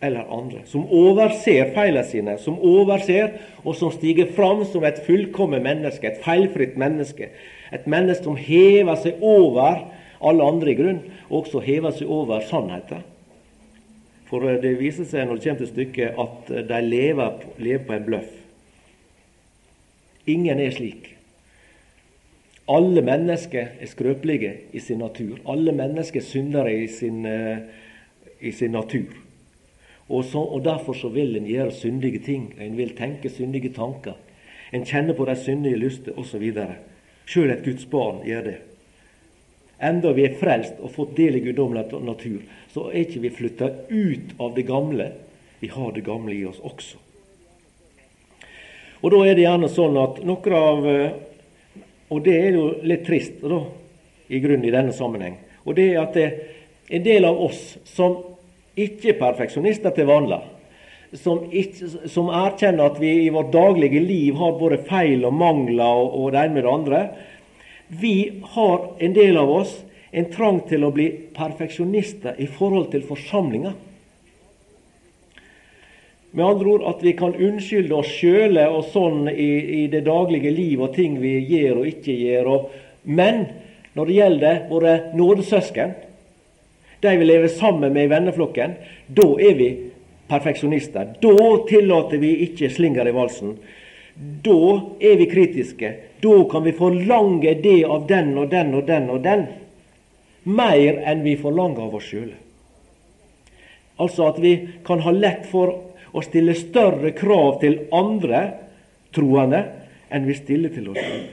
[0.03, 0.61] eller andre.
[0.69, 6.21] Som overser feilene sine, som overser, og som stiger fram som et fullkomment menneske, et
[6.25, 7.31] feilfritt menneske.
[7.73, 9.81] Et menneske som hever seg over
[10.23, 13.03] alle andre i grunn, og også hever seg over sannheten.
[14.29, 17.87] For eh, det viser seg når det kommer til stykket, at eh, de lever, lever
[17.87, 18.31] på en bløff.
[20.29, 21.09] Ingen er slik.
[22.71, 25.35] Alle mennesker er skrøpelige i sin natur.
[25.51, 27.57] Alle mennesker er syndere i sin, uh,
[28.39, 29.11] i sin natur.
[30.07, 32.53] Og, så, og Derfor så vil en gjøre syndige ting.
[32.61, 34.15] En vil tenke syndige tanker.
[34.73, 36.53] En kjenner på de syndige lyster osv.
[37.25, 38.57] Sjøl et Guds barn gjør det.
[39.83, 43.69] Enda vi er frelst og fått del i guddommelig natur, så er ikke vi flytta
[43.89, 45.09] ut av det gamle.
[45.59, 46.99] Vi har det gamle i oss også.
[49.03, 50.85] Og Da er det gjerne sånn at noen av
[52.13, 53.57] Og det er jo litt trist da,
[54.29, 55.37] i grunnen i denne sammenheng.
[55.65, 58.19] Og det er at det er en del av oss som
[58.77, 60.37] ikke er perfeksjonister til vanlig,
[61.13, 65.85] som, ikke, som, erkjenner at vi i vårt daglige liv har både feil og mangler
[65.85, 67.01] og, og det ene med det andre.
[68.01, 68.15] Vi
[68.55, 69.73] har, en del av oss,
[70.13, 73.73] en trang til å bli perfeksjonister i forhold til forsamlinga.
[76.33, 79.51] Med andre ord at vi kan unnskylde oss sjøle og sånn i,
[79.83, 82.49] i, det daglige liv og ting vi gjør og ikke gjør.
[82.49, 82.71] Og,
[83.05, 83.45] men
[83.93, 85.93] når det gjelder våre nådesøsken,
[87.03, 88.77] de vi lever sammen med i venneflokken,
[89.13, 89.69] da er vi
[90.27, 91.15] perfeksjonister.
[91.21, 91.37] Da
[91.69, 93.57] tillater vi ikke slinger i valsen.
[94.45, 94.59] Da
[95.01, 95.93] er vi kritiske.
[96.23, 99.45] Da kan vi forlange det av den og den og den og den.
[100.43, 102.35] Mer enn vi forlanger av oss sjøle.
[104.01, 104.55] Altså at vi
[104.85, 105.73] kan ha lett for
[106.13, 108.43] å stille større krav til andre
[109.13, 109.63] troende
[110.13, 111.25] enn vi stiller til oss sjøl.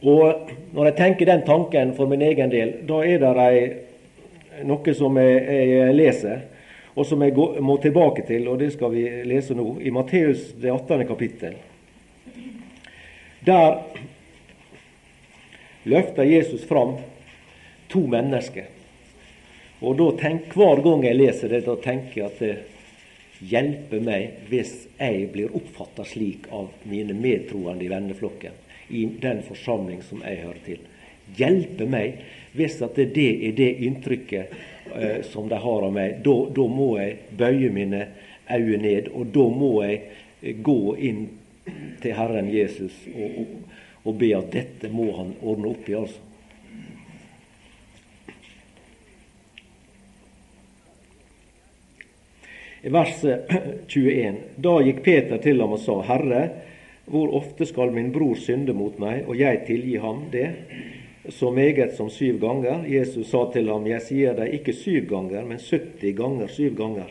[0.00, 5.16] Og Når jeg tenker den tanken for min egen del, da er det noe som
[5.18, 6.44] jeg, jeg, leser,
[6.94, 10.72] og som jeg må tilbake til, og det skal vi lese nå, i Matteus det
[10.72, 11.06] 18.
[11.08, 11.54] kapittel.
[13.46, 13.78] Der
[15.88, 16.98] løfter Jesus fram
[17.88, 18.66] to mennesker.
[19.80, 22.56] Og da tenk, Hver gang jeg leser det, da tenker jeg at det
[23.40, 28.58] hjelper meg hvis jeg blir oppfatta slik av mine medtroende i venneflokken
[28.90, 30.82] i den forsamling som jeg hører til.
[31.38, 32.20] Hjelpe meg
[32.52, 34.54] hvis at det er det inntrykket
[34.94, 36.22] eh, som de har av meg.
[36.24, 38.06] Da, må jeg bøye mine
[38.50, 40.00] øyne ned, og da må jeg
[40.42, 41.28] eh, gå inn
[42.00, 43.54] til Herren Jesus og, og,
[44.02, 45.94] og, be at dette må han ordne opp i.
[45.94, 46.26] altså.
[52.80, 53.20] I vers
[53.86, 54.38] 21.
[54.64, 56.42] Da gikk Peter til ham og sa, Herre,
[57.10, 60.48] hvor ofte skal min bror synde mot meg, og jeg tilgi ham det?
[61.28, 62.86] Så meget som syv ganger.
[62.88, 67.10] Jesus sa til ham, jeg sier deg ikke syv ganger, men 70 ganger syv ganger.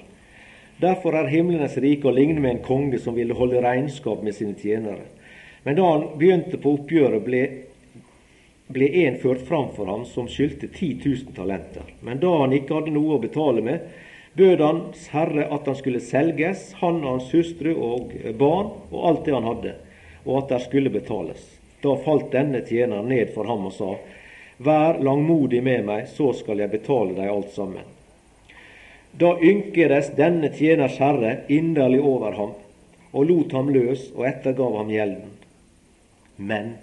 [0.82, 4.56] Derfor er himlenes rike å ligne med en konge som ville holde regnskap med sine
[4.58, 5.06] tjenere.
[5.64, 7.42] Men da han begynte på oppgjøret, ble,
[8.72, 11.94] ble en ført fram for ham som skyldte 10 000 talenter.
[12.02, 13.86] Men da han ikke hadde noe å betale med,
[14.40, 19.26] bød hans herre at han skulle selges, han og hans hustru og barn og alt
[19.28, 19.78] det han hadde,
[20.26, 21.59] og at der skulle betales.
[21.82, 23.94] Da falt denne tjeneren ned for ham og sa,
[24.60, 27.86] Vær langmodig med meg, så skal jeg betale deg alt sammen.
[29.16, 32.52] Da ynkedes denne tjeners herre inderlig over ham,
[33.16, 35.32] og lot ham løs og ettergav ham gjelden.
[36.36, 36.74] Men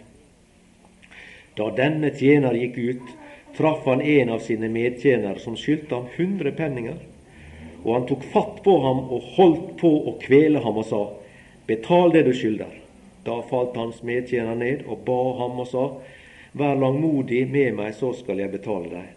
[1.56, 3.12] da denne tjener gikk ut,
[3.56, 6.96] traff han en av sine medtjenere som skyldte ham hundre penninger.
[7.84, 11.04] Og han tok fatt på ham og holdt på å kvele ham og sa,
[11.66, 12.85] Betal det du skylder.
[13.26, 15.86] Da falt hans medtjener ned og ba ham og sa,
[16.56, 19.08] Vær langmodig med meg, så skal jeg betale deg.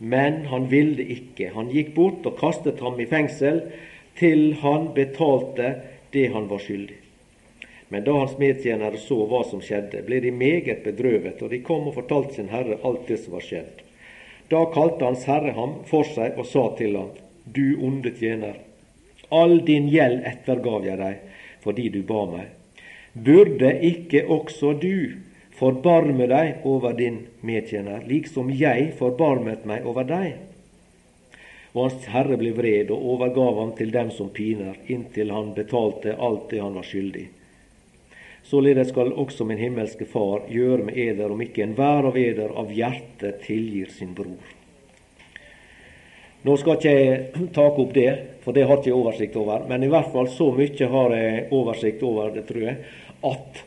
[0.00, 1.50] Men han ville ikke.
[1.52, 3.60] Han gikk bort og kastet ham i fengsel
[4.16, 5.74] til han betalte
[6.14, 6.96] det han var skyldig.
[7.90, 11.88] Men da hans medtjenere så hva som skjedde, ble de meget bedrøvet, og de kom
[11.90, 13.82] og fortalte sin herre alt det som var skjedd.
[14.50, 17.10] Da kalte hans herre ham for seg og sa til ham,
[17.44, 18.56] Du onde tjener,
[19.30, 21.26] all din gjeld ettergav jeg deg
[21.64, 22.59] fordi du ba meg.
[23.12, 25.16] Burde ikke også du
[25.58, 30.38] forbarme deg over din medtjener, liksom jeg forbarmet meg over deg?
[31.74, 36.14] Og hans herre ble vred og overgav ham til dem som piner, inntil han betalte
[36.14, 37.26] alt det han var skyldig.
[38.46, 42.72] Således skal også min himmelske Far gjøre med eder, om ikke enhver av eder av
[42.74, 44.59] hjertet tilgir sin bror.
[46.46, 48.10] Nå skal ikke jeg ta opp det,
[48.44, 49.66] for det har ikke jeg oversikt over.
[49.68, 52.78] Men i hvert fall så mye har jeg oversikt over det, tror jeg,
[53.30, 53.62] at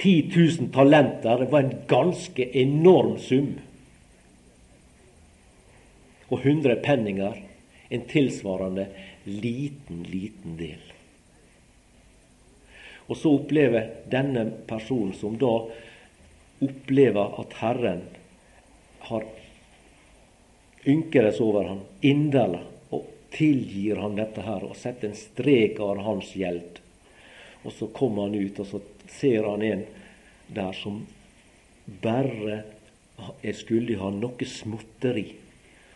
[0.00, 3.52] 10 000 talenter var en ganske enorm sum.
[6.30, 7.40] Og 100 penninger
[7.90, 8.86] en tilsvarende
[9.24, 10.80] liten, liten del.
[13.10, 15.50] Og så opplever denne personen, som da
[16.62, 18.04] opplever at Herren
[19.08, 19.26] har
[20.86, 26.32] ynkedes over ham inderlig og tilgir ham dette her og setter en strek over hans
[26.36, 26.80] gjeld.
[27.64, 29.84] Og så kommer han ut, og så ser han en
[30.50, 31.02] der som
[32.02, 32.62] bare
[33.44, 35.28] er skyldig han noe småtteri.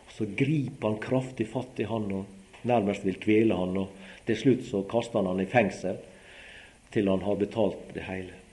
[0.05, 4.41] Og så griper han kraftig fatt i han og nærmest vil kvele han, og til
[4.41, 6.01] slutt så kaster han han i fengsel
[6.95, 8.44] til han har betalt det hele.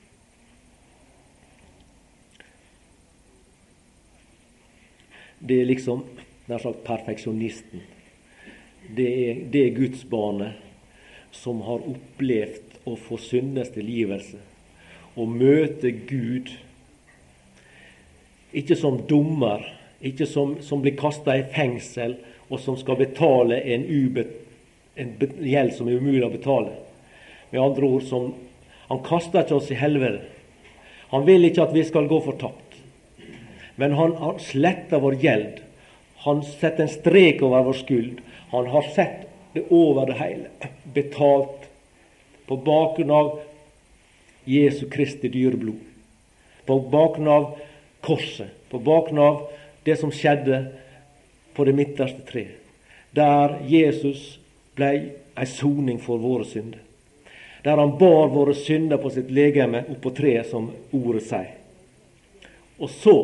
[5.42, 6.04] Det er liksom
[6.50, 7.82] nær sagt perfeksjonisten.
[8.96, 14.40] Det er det gudsbarnet som har opplevd å få syndes tilgivelse
[15.16, 16.50] Å møte Gud
[18.52, 19.64] ikke som dommer,
[20.04, 22.18] ikke som, som blir kasta i fengsel,
[22.52, 24.26] og som skal betale en, ube,
[25.00, 26.74] en gjeld som er umulig å betale.
[27.52, 28.34] Med andre ord som
[28.92, 30.26] Han kaster ikke oss i helvete.
[31.14, 32.71] Han vil ikke at vi skal gå fortapt.
[33.82, 35.62] Men han, har sletta vår gjeld.
[36.26, 38.20] Han setter en strek over vår skyld.
[38.52, 39.24] Han har sett
[39.56, 40.70] det over det hele.
[40.94, 41.66] Betalt
[42.46, 43.32] på bakgrunn av
[44.46, 45.82] Jesu Kristi dyreblod.
[46.66, 47.50] På bakgrunn av
[48.06, 48.54] korset.
[48.70, 49.42] På bakgrunn av
[49.84, 50.62] det som skjedde
[51.58, 52.62] på det midterste treet.
[53.12, 54.38] Der Jesus
[54.78, 54.94] ble
[55.36, 56.80] ei soning for våre synder
[57.64, 61.52] der han bar våre synder på sitt legeme oppå på treet, som ordet sier.
[62.82, 63.16] Og så,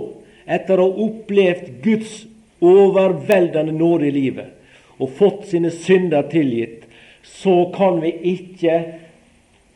[0.48, 2.24] etter å ha opplevd Guds
[2.64, 4.54] overveldende nåde i livet
[4.98, 6.88] og fått sine synder tilgitt,
[7.22, 8.78] så kan vi ikke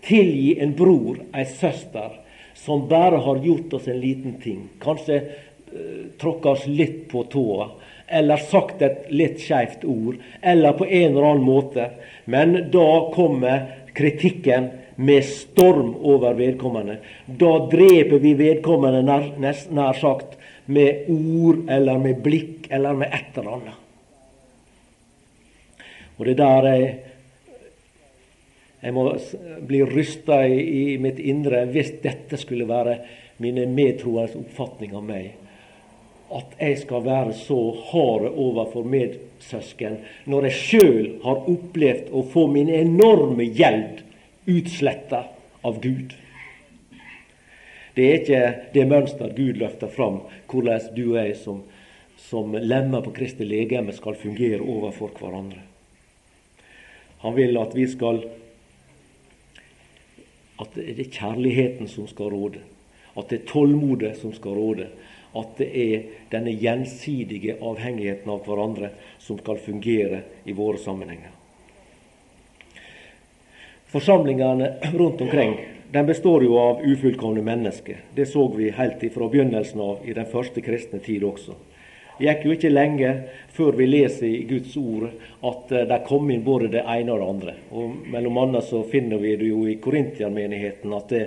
[0.02, 2.16] tilgi en bror, ei søster,
[2.58, 4.64] som bare har gjort oss en liten ting.
[4.82, 7.70] Kanskje uh, tråkka oss litt på tåa,
[8.08, 11.92] eller sagt et litt skeivt ord, eller på en eller annen måte.
[12.26, 16.98] Men da kommer kritikken med storm over vedkommende.
[17.26, 19.30] Da dreper vi vedkommende nær,
[19.70, 20.38] nær sagt
[20.72, 23.80] med ord eller med blikk eller med et eller annet.
[26.18, 26.90] Og det der jeg,
[28.82, 29.08] jeg må
[29.66, 33.00] bli rysta i, i, mitt indre hvis dette skulle være
[33.42, 35.32] mine medtroers oppfatning av meg.
[36.32, 37.60] At jeg skal være så
[37.90, 39.98] hard overfor medsøsken
[40.30, 44.06] når jeg sjøl har opplevd å få min enorme gjeld
[44.50, 45.26] utsletta
[45.66, 46.14] av Gud.
[47.96, 51.64] Det er ikke det mønster Gud løfter fram, hvordan du og jeg som,
[52.30, 55.60] som lemmer på Kristi legeme skal fungere overfor hverandre.
[57.22, 58.24] Han vil at vi skal
[60.62, 62.60] At det er kjærligheten som skal råde.
[63.18, 64.92] At det er tålmodet som skal råde.
[65.34, 71.34] At det er denne gjensidige avhengigheten av hverandre som skal fungere i våre sammenhenger.
[73.90, 75.58] Forsamlingene rundt omkring
[75.92, 77.98] den består jo av ufullkomne mennesker.
[78.16, 81.58] Det så vi helt fra begynnelsen av i den første kristne tid også.
[82.22, 83.12] Det gikk jo ikke lenge
[83.56, 87.24] før vi leser i Guds ord at eh, det kom inn både det ene og
[87.24, 87.56] det andre.
[87.74, 91.24] Og Mellom annet så finner vi det jo i Korintianmenigheten at det,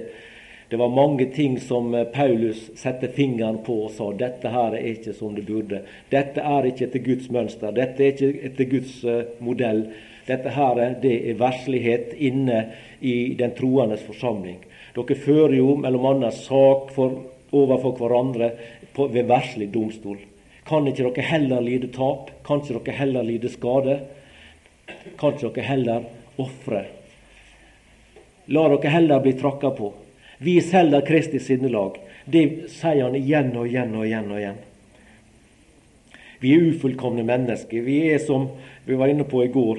[0.70, 4.86] det var mange ting som eh, Paulus satte fingeren på og sa dette her er
[4.94, 5.82] ikke som det burde.
[6.14, 7.74] Dette er ikke etter Guds mønster.
[7.74, 9.88] Dette er ikke etter Guds uh, modell.
[10.26, 12.64] Dette her det er verslighet inne
[13.00, 14.58] i den troendes forsamling.
[14.94, 17.18] Dere fører jo mellom annet sak for,
[17.54, 18.52] overfor hverandre
[18.94, 20.18] på, ved verslig domstol.
[20.64, 22.30] Kan ikke dere heller lide tap?
[22.46, 23.98] Kan ikke dere heller lide skade?
[25.20, 26.06] Kan ikke dere heller
[26.40, 26.86] ofre?
[28.48, 29.92] La dere heller bli tråkka på.
[30.44, 32.00] Vis heller Kristi sinnelag.
[32.24, 34.30] Det sier han igjen og igjen og igjen.
[34.32, 34.62] og igjen.
[36.40, 37.84] Vi er ufullkomne mennesker.
[37.84, 38.48] Vi er som
[38.84, 39.78] vi var inne på i går,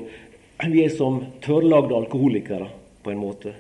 [0.64, 2.68] vi er som tørrlagde alkoholikere,
[3.04, 3.54] på en måte.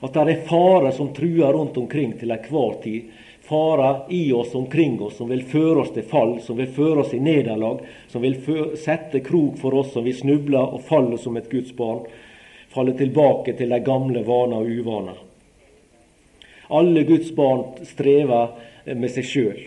[0.00, 3.08] At det er farer som truer rundt omkring til enhver tid.
[3.46, 7.14] Farer i oss omkring oss som vil føre oss til fall, som vil føre oss
[7.14, 7.80] i nederlag,
[8.10, 8.36] som vil
[8.76, 12.02] sette krok for oss som vi snubler og faller som et Guds barn.
[12.74, 15.22] Faller tilbake til de gamle vaner og uvaner.
[16.68, 18.50] Alle Guds barn strever
[18.92, 19.64] med seg sjøl.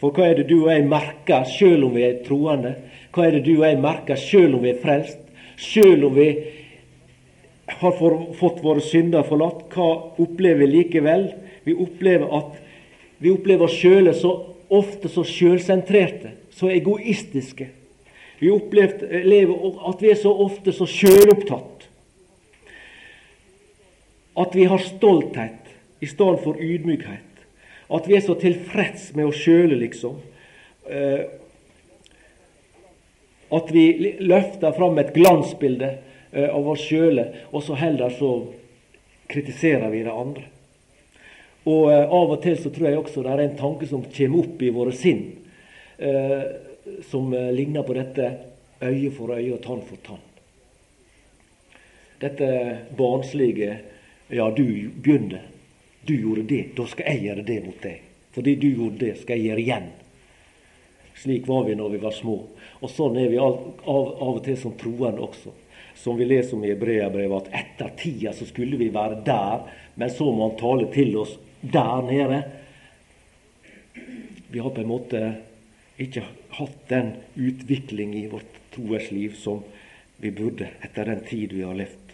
[0.00, 2.76] For hva er det du og jeg merker sjøl om vi er troende?
[3.12, 5.25] Hva er det du og jeg merker sjøl om vi er frelst?
[5.56, 6.28] Sjøl om vi
[7.66, 7.96] har
[8.38, 9.88] fått våre synder forlatt, hva
[10.22, 11.30] opplever vi likevel?
[11.66, 12.60] Vi opplever at
[13.18, 14.32] vi opplever oss sjøle så
[14.68, 17.68] ofte så sjølsentrerte, så egoistiske.
[18.38, 19.08] Vi opplever
[19.88, 21.86] at vi er så ofte så sjølopptatt.
[24.36, 25.72] At vi har stolthet
[26.04, 27.22] i stedet for ydmykhet.
[27.88, 30.18] At vi er så tilfreds med oss sjøle, liksom.
[33.54, 35.90] At vi løfter fram et glansbilde
[36.32, 38.30] eh, av oss sjøle, og så heller så
[39.30, 40.46] kritiserer vi det andre.
[41.66, 44.42] Og eh, Av og til så tror jeg også det er en tanke som kommer
[44.42, 45.26] opp i våre sinn,
[45.98, 46.40] eh,
[47.10, 48.30] som ligner på dette
[48.82, 50.24] øye for øye og tann for tann.
[52.22, 52.48] Dette
[52.96, 53.76] barnslige
[54.28, 55.42] Ja, du begynner.
[56.02, 56.62] Du gjorde det.
[56.74, 58.00] Da skal jeg gjøre det mot deg.
[58.34, 59.86] Fordi du gjorde det, skal jeg gjøre igjen.
[61.16, 62.36] Slik var vi når vi var små.
[62.80, 63.56] Og sånn er vi av,
[63.88, 65.54] av, og til som troende også.
[65.96, 69.64] Som vi leser om i Hebreabrevet, at etter tida så skulle vi være der,
[69.96, 72.42] men så må han tale til oss der nede.
[74.52, 75.22] Vi har på en måte
[76.00, 76.22] ikke
[76.58, 79.64] hatt den utvikling i vårt troesliv som
[80.20, 82.12] vi burde etter den tid vi har levd.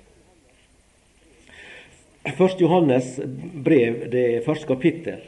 [2.38, 3.16] Første Johannes
[3.66, 5.18] brev, det er første kapittel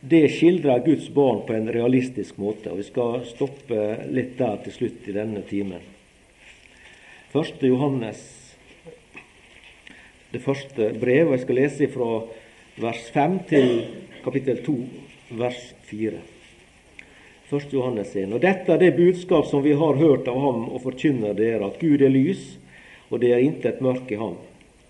[0.00, 2.70] det skildrer Guds barn på en realistisk måte.
[2.70, 5.82] og Vi skal stoppe litt der til slutt i denne timen.
[7.32, 8.20] Første Johannes,
[10.30, 11.32] det første brevet.
[11.32, 12.22] jeg skal lese fra
[12.78, 13.68] vers 5 til
[14.24, 14.76] kapittel 2,
[15.30, 16.20] vers 4.
[17.48, 18.32] Første Johannes 1.
[18.32, 21.80] Og dette er det budskap som vi har hørt av ham og forkynner dere, at
[21.80, 22.58] Gud er lys,
[23.10, 24.36] og det er intet mørk i ham.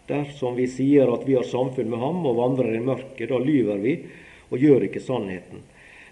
[0.09, 3.79] Dersom vi sier at vi har samfunn med ham og vandrer i mørket, da lyver
[3.81, 4.01] vi
[4.49, 5.63] og gjør ikke sannheten.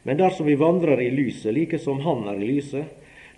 [0.06, 2.84] Men dersom vi vandrer i lyset, like som Han er i lyset,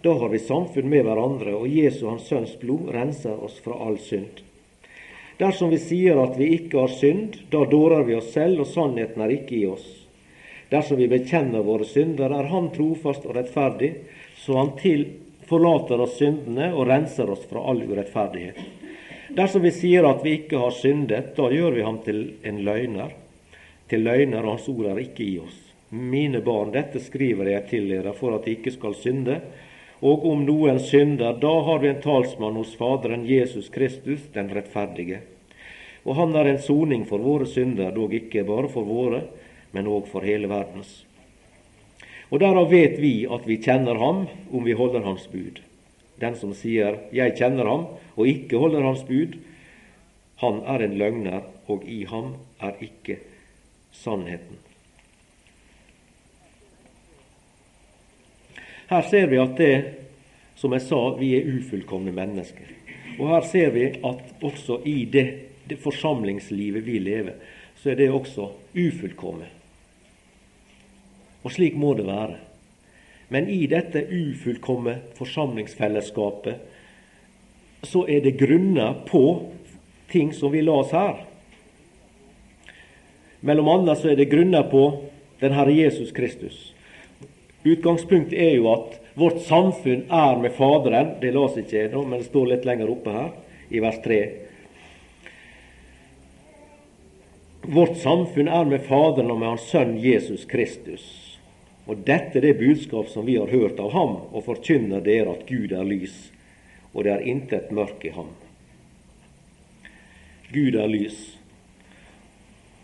[0.03, 3.99] da har vi samfunn med hverandre, og Jesu Hans Sønns blod renser oss fra all
[3.99, 4.43] synd.
[5.39, 9.23] Dersom vi sier at vi ikke har synd, da dårer vi oss selv, og sannheten
[9.23, 9.87] er ikke i oss.
[10.71, 13.95] Dersom vi bekjenner våre synder, er Han trofast og rettferdig,
[14.37, 15.07] så Han til
[15.49, 18.59] forlater oss syndene og renser oss fra all urettferdighet.
[19.35, 23.15] Dersom vi sier at vi ikke har syndet, da gjør vi ham til en løgner,
[23.89, 25.57] til løgner, og hans ord er ikke i oss.
[25.89, 29.39] Mine barn, dette skriver jeg til dere for at de ikke skal synde.
[30.05, 35.23] Og om noen synder, da har vi en talsmann hos Faderen, Jesus Kristus, den rettferdige.
[36.05, 39.25] Og han er en soning for våre synder, dog ikke bare for våre,
[39.73, 41.03] men òg for hele verdens.
[42.29, 45.63] Og derav vet vi at vi kjenner ham, om vi holder hans bud.
[46.21, 49.39] Den som sier 'jeg kjenner ham', og ikke holder hans bud,
[50.37, 53.19] han er en løgner, og i ham er ikke
[53.93, 54.57] sannheten.
[58.89, 59.75] Her ser vi at det,
[60.57, 62.65] som jeg sa, vi er ufullkomne mennesker.
[63.19, 65.27] Og her ser vi at også i det,
[65.69, 67.37] det forsamlingslivet vi lever,
[67.77, 69.53] så er det også ufullkomment.
[71.45, 72.37] Og slik må det være.
[73.29, 76.57] Men i dette ufullkomne forsamlingsfellesskapet
[77.87, 79.53] så er det grunner på
[80.11, 81.28] ting som vi la oss her.
[83.41, 84.85] Mellom annet så er det grunner på
[85.41, 86.73] den Herre Jesus Kristus.
[87.63, 91.17] Utgangspunktet er jo at vårt samfunn er med Faderen.
[91.23, 93.31] Det las ikke jeg, men det står litt lenger oppe her,
[93.71, 94.19] i vers 3.
[97.69, 101.07] Vårt samfunn er med Faderen og med Hans Sønn Jesus Kristus.
[101.89, 105.47] Og dette er det budskap som vi har hørt av ham, og forkynner dere at
[105.49, 106.17] Gud er lys,
[106.93, 108.29] og det er intet mørk i ham.
[110.53, 111.38] Gud er lys,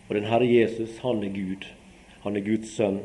[0.08, 1.64] og den Herre Jesus, han er Gud.
[2.24, 3.00] Han er Guds sønn.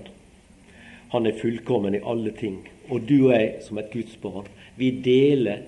[1.11, 2.61] Han er fullkommen i alle ting.
[2.89, 5.63] Og du og jeg, som et Guds barn, vi deler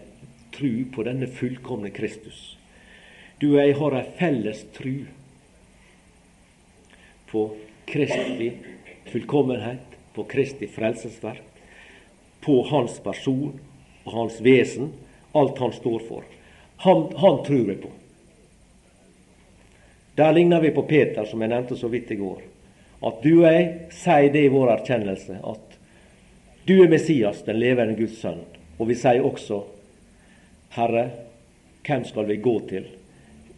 [0.56, 2.58] tru på denne fullkomne Kristus.
[3.42, 4.94] Du og jeg har ei felles tru
[7.32, 7.46] på
[7.90, 8.52] Kristi
[9.12, 11.44] fullkommenhet, på Kristi frelsesverk,
[12.42, 13.56] på Hans person
[14.06, 14.92] og Hans vesen,
[15.34, 16.24] alt Han står for.
[16.84, 17.92] Han, han tror jeg på.
[20.22, 22.46] Der ligner vi på Peter, som jeg nevnte så vidt i går.
[23.02, 23.68] At du og jeg
[23.98, 25.78] sier det i vår erkjennelse, at
[26.70, 28.44] du er Messias, den levende Guds sønn.
[28.78, 29.64] Og vi sier også,
[30.78, 31.08] Herre,
[31.88, 32.86] hvem skal vi gå til?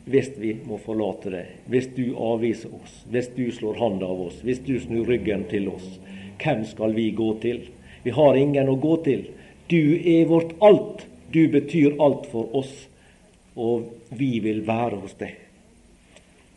[0.05, 4.41] hvis vi må forlate deg, hvis du avviser oss, hvis du slår hånda av oss,
[4.43, 5.85] hvis du snur ryggen til oss,
[6.43, 7.61] hvem skal vi gå til?
[8.03, 9.29] Vi har ingen å gå til.
[9.71, 11.05] Du er vårt alt.
[11.31, 12.73] Du betyr alt for oss,
[13.55, 15.42] og vi vil være hos deg.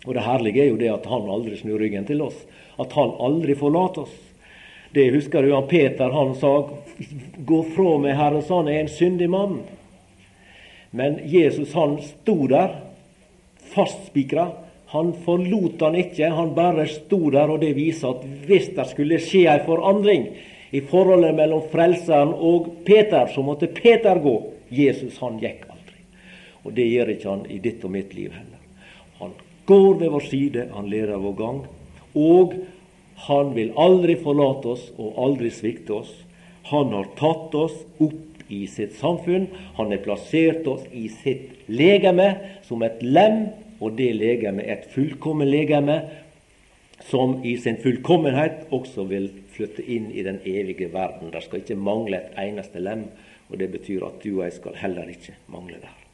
[0.07, 2.39] Og Det herlige er jo det at han aldri snur ryggen til oss,
[2.79, 4.15] at han aldri forlater oss.
[4.95, 6.69] Det husker du han Peter han sa
[7.37, 9.61] 'Gå fra meg, Herre', sa han er en syndig mann.
[10.91, 12.71] Men Jesus han sto der
[13.75, 14.49] fastspikra.
[14.87, 19.19] Han forlot han ikke, han bare sto der, og det viser at hvis det skulle
[19.21, 20.29] skje ei forandring
[20.71, 24.37] i forholdet mellom Frelseren og Peter, så måtte Peter gå.
[24.71, 26.01] Jesus han gikk aldri.
[26.65, 28.56] Og det gjør ikke han i ditt og mitt liv heller.
[29.67, 31.61] Går ved vår side, han leder vår gang.
[32.15, 32.55] Og
[33.27, 36.13] han vil aldri forlate oss og aldri svikte oss.
[36.71, 39.49] Han har tatt oss opp i sitt samfunn.
[39.79, 42.29] Han har plassert oss i sitt legeme
[42.67, 43.49] som et lem
[43.81, 45.99] og det legeme et fullkomment legeme
[47.11, 51.31] som i sin fullkommenhet også vil flytte inn i den evige verden.
[51.31, 53.07] Det skal ikke mangle et eneste lem,
[53.51, 56.06] og det betyr at du og jeg skal heller ikke mangle der.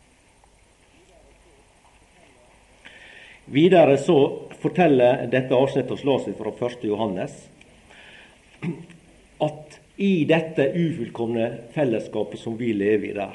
[3.53, 4.19] Videre så
[4.63, 6.85] forteller dette avsnittet oss las fra 1.
[6.89, 7.35] Johannes
[9.43, 13.35] at i dette ufullkomne fellesskapet som vi lever i der,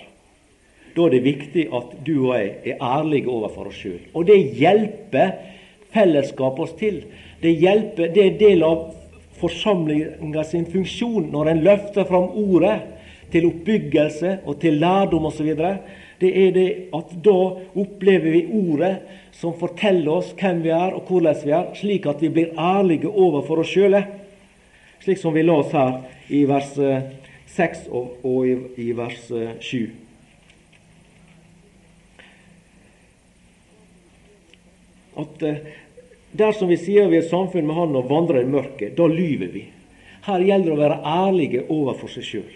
[0.96, 4.00] da er det viktig at du og jeg er ærlige overfor oss sjøl.
[4.18, 5.36] Og det hjelper
[5.94, 7.04] fellesskapet oss til.
[7.44, 8.88] Det, hjelper, det er del av
[9.38, 12.80] forsamlinga sin funksjon når en løfter fram ordet
[13.30, 15.54] til oppbyggelse og til lærdom osv.
[16.18, 17.38] Det er det at da
[17.78, 18.96] opplever vi ordet
[19.38, 23.12] som forteller oss hvem vi er og hvordan vi er, slik at vi blir ærlige
[23.12, 24.02] overfor oss sjøle.
[25.04, 26.00] Slik som vi la oss her
[26.34, 26.74] i vers
[27.54, 28.50] 6 og, og
[28.82, 29.30] i, vers
[29.62, 30.08] 7.
[35.18, 35.58] at eh,
[36.38, 39.66] dersom vi sier vi er samfunn med Han og vandrer i mørket, da lyver vi.
[40.28, 42.56] Her gjelder det å være ærlige overfor seg sjøl.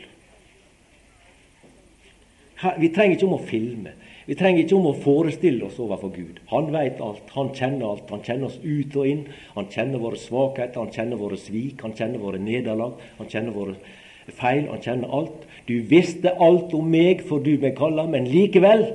[2.79, 3.93] Vi trenger ikke om å filme.
[4.27, 6.41] Vi trenger ikke om å forestille oss overfor Gud.
[6.51, 8.11] Han vet alt, han kjenner alt.
[8.13, 9.23] Han kjenner oss ut og inn.
[9.55, 13.75] Han kjenner våre svakheter, han kjenner våre svik, han kjenner våre nederlag, han kjenner våre
[14.29, 14.67] feil.
[14.69, 15.47] Han kjenner alt.
[15.65, 18.85] Du visste alt om meg for du meg kaller, men likevel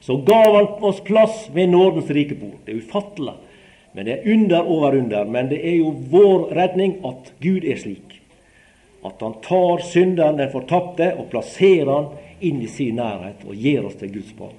[0.00, 2.56] så gav han oss plass ved nådens rike bord.
[2.64, 3.36] Det er ufattelig.
[3.92, 5.24] Men det er under over under.
[5.24, 8.16] Men det er jo vår redning at Gud er slik.
[9.04, 12.08] At han tar synderen, den fortapte, og plasserer han
[12.46, 14.58] inn i sin nærhet og gir oss til Guds barn.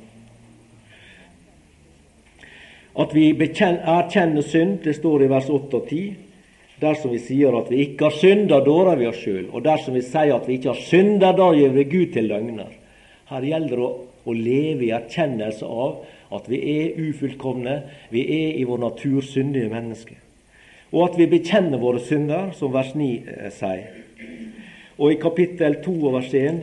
[3.01, 6.03] At vi erkjenner synd, det står i vers 8 og 10.
[6.82, 9.45] Dersom vi sier at vi ikke har synda, dårer vi oss sjøl.
[9.53, 12.71] Og dersom vi sier at vi ikke har synda, da gjør vi Gud til løgner.
[13.32, 13.91] Her gjelder det å
[14.23, 16.01] å leve i erkjennelse av
[16.36, 17.82] at vi er ufullkomne,
[18.13, 20.19] vi er i vår natur syndige mennesker.
[20.91, 23.97] Og at vi bekjenner våre synder, som vers 9 eh, sier.
[24.99, 26.61] Og i kapittel 2 og vers 1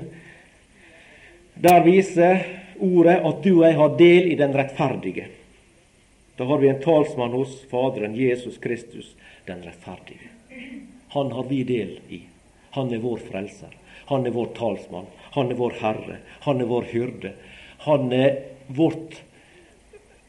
[1.60, 2.44] der viser
[2.78, 5.26] ordet at du og jeg har del i den rettferdige.
[6.38, 9.14] Da har vi en talsmann hos Faderen, Jesus Kristus,
[9.46, 10.30] den rettferdige.
[11.08, 12.20] Han har vi del i.
[12.70, 13.72] Han er vår frelser.
[14.06, 15.08] Han er vår talsmann.
[15.34, 16.20] Han er vår Herre.
[16.46, 17.32] Han er vår hyrde.
[17.88, 19.18] Han er vårt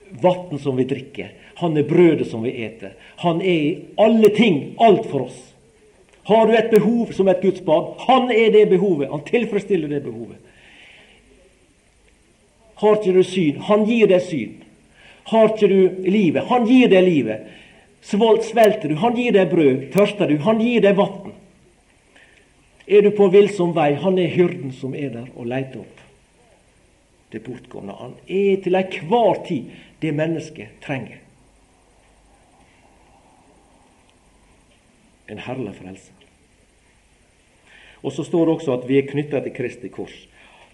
[0.10, 1.30] vann som vi drikker.
[1.62, 2.96] Han er brødet som vi eter.
[3.22, 5.40] Han er i alle ting alt for oss.
[6.30, 9.10] Har du et behov som et Guds barn, han er det behovet.
[9.10, 10.38] Han tilfredsstiller det behovet.
[12.80, 14.58] Har ikke du syn, han gir deg syn.
[15.30, 17.48] Har ikke du livet, han gir deg livet.
[18.06, 19.90] Svolt svelter du, han gir deg brød.
[19.94, 21.34] Tørster du, han gir deg vann.
[22.90, 26.00] Er du på villsom vei, han er hyrden som er der og leiter opp
[27.32, 27.94] det bortgående.
[27.94, 29.70] Han er til enhver tid
[30.02, 31.20] det mennesket trenger.
[35.30, 36.16] En herlig frelser.
[38.02, 40.16] Og så står det også at vi er knytta til Kristi kors.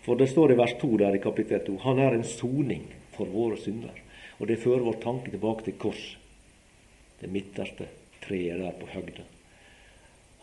[0.06, 2.84] For det står i vers 2 der i kapittel 2 han er en soning
[3.16, 3.95] for våre synder.
[4.38, 6.03] Og det fører vår tanke tilbake til kors,
[7.22, 7.88] det midterste
[8.22, 9.24] treet der på høgda.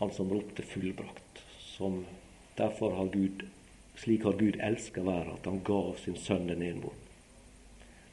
[0.00, 1.42] Han som ropte 'fullbrakt'.
[1.76, 2.04] Som
[2.58, 3.44] derfor har Gud,
[3.96, 6.98] slik har Gud elska verden, at han gav sin sønn den enbåren.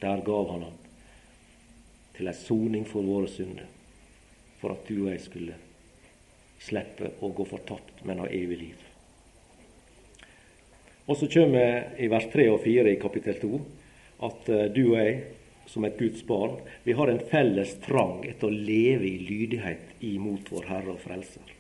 [0.02, 0.78] Der gav han han
[2.18, 3.66] til ei soning for våre synder,
[4.62, 5.56] for at du og jeg skulle
[6.60, 8.89] slippe å gå fortapt, men ha evig liv.
[11.10, 13.60] Og så kommer i vers 3 og 4 i kapittel 2
[14.28, 15.16] at eh, du og jeg,
[15.70, 20.52] som et Guds barn, vi har en felles trang etter å leve i lydighet imot
[20.54, 21.56] vår Herre og Frelser.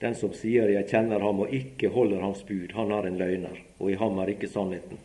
[0.00, 3.56] Den som sier 'jeg kjenner ham' og ikke holder hans bud, han er en løgner,
[3.78, 4.98] og i ham er ikke sannheten.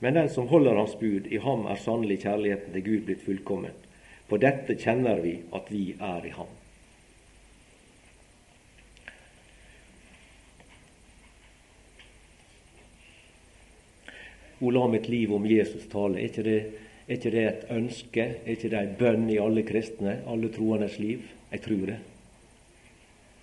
[0.00, 3.72] Men den som holder hans bud, i ham er sannelig kjærligheten til Gud blitt fullkommen.
[4.28, 6.48] På dette kjenner vi at vi er i ham.
[14.64, 16.18] O la mitt liv om Jesus tale.
[16.18, 16.58] Er ikke, det,
[17.04, 18.24] er ikke det et ønske?
[18.40, 21.26] Er ikke det en bønn i alle kristne, alle troendes liv?
[21.50, 21.98] Jeg tror det.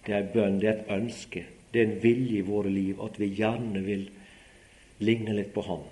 [0.06, 1.46] Det er en bønn, det er et ønske.
[1.72, 4.08] Det er en vilje i våre liv at vi gjerne vil
[5.06, 5.86] ligne litt på Han.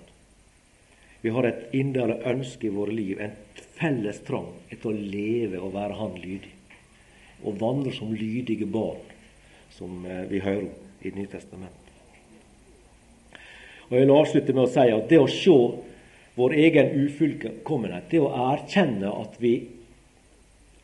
[1.22, 3.36] Vi har et inderlig ønske i våre liv, en
[3.78, 6.54] felles trang etter å leve og være Han lydig.
[7.46, 9.00] Og vandre som lydige barn,
[9.72, 11.79] som eh, vi hører om i Nytestamentet.
[13.90, 15.56] Og Jeg vil avslutte med å si at det å se
[16.38, 19.54] vår egen ufullkommenhet, det å erkjenne at vi,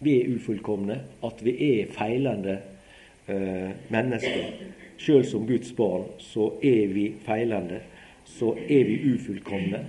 [0.03, 2.59] vi er ufullkomne, at vi er feilende
[3.31, 7.83] eh, mennesker Sjøl som Guds barn så er vi feilende,
[8.27, 9.83] så er vi ufullkomne.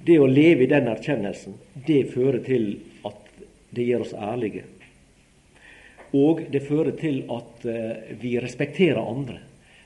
[0.00, 2.70] Det å leve i den erkjennelsen, det fører til
[3.06, 3.42] at
[3.76, 4.64] det gjør oss ærlige.
[6.16, 9.38] Og det fører til at eh, vi respekterer andre.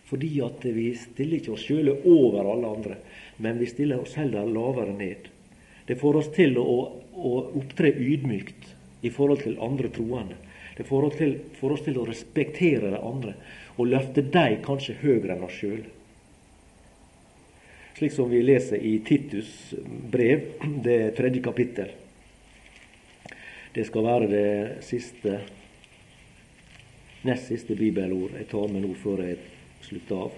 [0.04, 2.98] Fordi at vi stiller ikke oss sjøle over alle andre,
[3.40, 5.30] men vi stiller oss heller lavere ned.
[5.86, 6.76] Det får oss til å,
[7.14, 8.70] å opptre ydmykt
[9.04, 10.36] i forhold til andre troende.
[10.76, 13.34] Det får oss, til, får oss til å respektere de andre
[13.76, 15.84] og løfte dem kanskje høyere enn oss sjøl.
[17.94, 19.50] Slik som vi leser i Titus
[20.10, 21.92] brev, det tredje kapittel.
[23.74, 24.48] Det skal være det
[24.86, 25.38] siste,
[27.26, 29.53] nest siste bibelord jeg tar med nå før jeg
[29.84, 30.32] slutte av.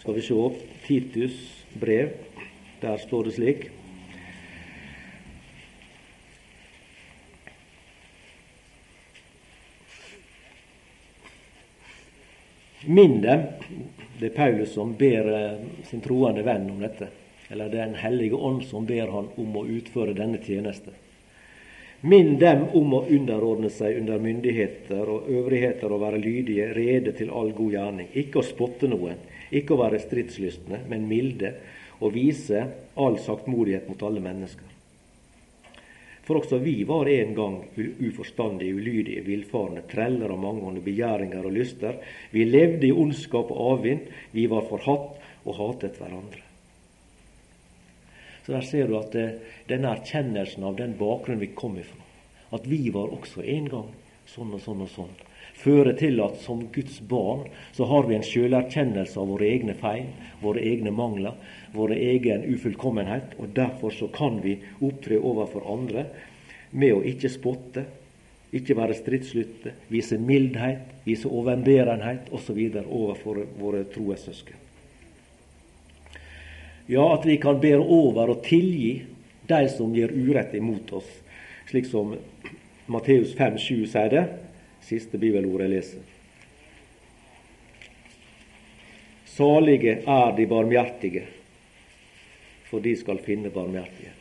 [0.00, 0.50] Skal vi se
[0.86, 1.40] Titus
[1.74, 2.12] brev.
[2.80, 3.66] Der står det slik.
[12.84, 17.08] Minn Det er Paulus som ber eh, sin troende venn om dette.
[17.48, 20.92] Eller det er Den hellige ånd som ber han om å utføre denne tjeneste.
[22.04, 27.32] Minn dem om å underordne seg under myndigheter og øvrigheter og være lydige, rede til
[27.32, 28.10] all god gjerning.
[28.20, 31.54] Ikke å spotte noen, ikke å være stridslystne, men milde,
[32.04, 32.60] og vise
[33.00, 34.68] all saktmodighet mot alle mennesker.
[36.24, 42.00] For også vi var en gang uforstandige, ulydige, villfarne, treller av mangeånde begjæringer og lyster.
[42.32, 46.44] Vi levde i ondskap og avvind, vi var forhatt og hatet hverandre.
[48.44, 49.28] Så der ser du at det,
[49.70, 52.00] denne erkjennelsen av den bakgrunnen vi kom ifra,
[52.52, 53.92] at vi var også en gang
[54.28, 55.14] sånn og sånn og sånn,
[55.64, 60.08] fører til at som Guds barn så har vi en sjølerkjennelse av våre egne feil,
[60.42, 61.36] våre egne mangler,
[61.72, 63.36] våre egen ufullkommenhet.
[63.38, 66.08] Og derfor så kan vi opptre overfor andre
[66.74, 67.86] med å ikke spotte,
[68.54, 72.60] ikke være stridslytte, vise mildhet, vise overbærenhet osv.
[72.84, 74.63] overfor våre troessøsken.
[76.86, 79.04] Ja, at vi kan bære over og tilgi
[79.48, 81.08] de som gjør urett imot oss,
[81.68, 82.12] slik som
[82.92, 84.24] Matteus 5,7 sier det,
[84.84, 86.10] siste bibelordet jeg leser.
[89.34, 91.24] Salige er de barmhjertige,
[92.68, 94.20] for de skal finne barmhjertighet.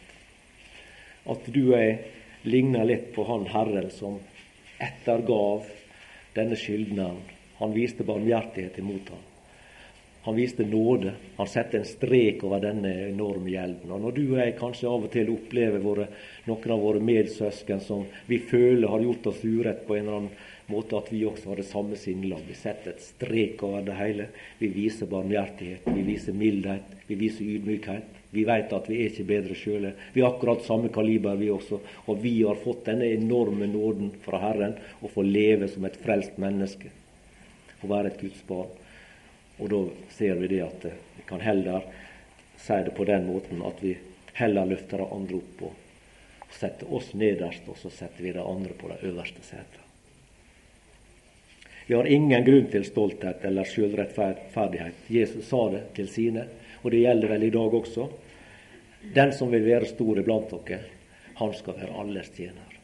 [1.30, 2.00] At du jeg
[2.48, 4.18] ligner litt på Han Herren som
[4.82, 5.68] ettergav
[6.36, 7.22] denne skyldneren.
[7.60, 9.22] Han viste barmhjertighet imot ham.
[10.24, 11.14] Han viste nåde.
[11.36, 13.92] Han satte en strek over denne enorme gjelden.
[13.92, 16.08] Og Når du og jeg kanskje av og til opplever våre,
[16.48, 20.52] noen av våre medsøsken som vi føler har gjort oss urett på en eller annen
[20.72, 22.46] måte, at vi også har det samme sinnelag.
[22.48, 24.28] Vi setter et strek over det hele.
[24.62, 28.20] Vi viser barmhjertighet, vi viser mildhet, vi viser ydmykhet.
[28.34, 29.90] Vi vet at vi er ikke bedre sjøl.
[30.16, 31.78] Vi er akkurat samme kaliber, vi også.
[32.08, 36.40] Og vi har fått denne enorme nåden fra Herren å få leve som et frelst
[36.42, 36.90] menneske.
[37.84, 38.72] Å være et Guds barn.
[39.64, 39.80] Og da
[40.12, 41.86] ser vi det at vi kan heller
[42.60, 43.94] si det på den måten at vi
[44.36, 45.80] heller løfter andre opp og
[46.54, 49.80] setter oss nederst, og så setter vi de andre på de øverste setene.
[51.86, 55.08] Vi har ingen grunn til stolthet eller selvrettferdighet.
[55.12, 56.46] Jesus sa det til sine,
[56.82, 58.08] og det gjelder vel i dag også.
[59.16, 60.84] Den som vil være stor iblant dere,
[61.40, 62.78] han skal være alles tjener.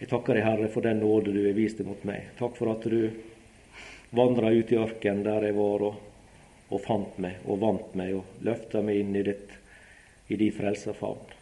[0.00, 2.28] Jeg takker deg, Herre, for den nåde du har vist mot meg.
[2.36, 3.08] Takk for at du
[4.16, 5.96] vandra ut i ørkenen der jeg var, og,
[6.70, 9.52] og, fant meg og vant meg og løfta meg inn i, ditt,
[10.28, 11.34] i din frelserfavn.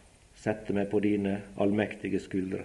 [0.44, 2.64] Sette meg på dine allmektige skuldre.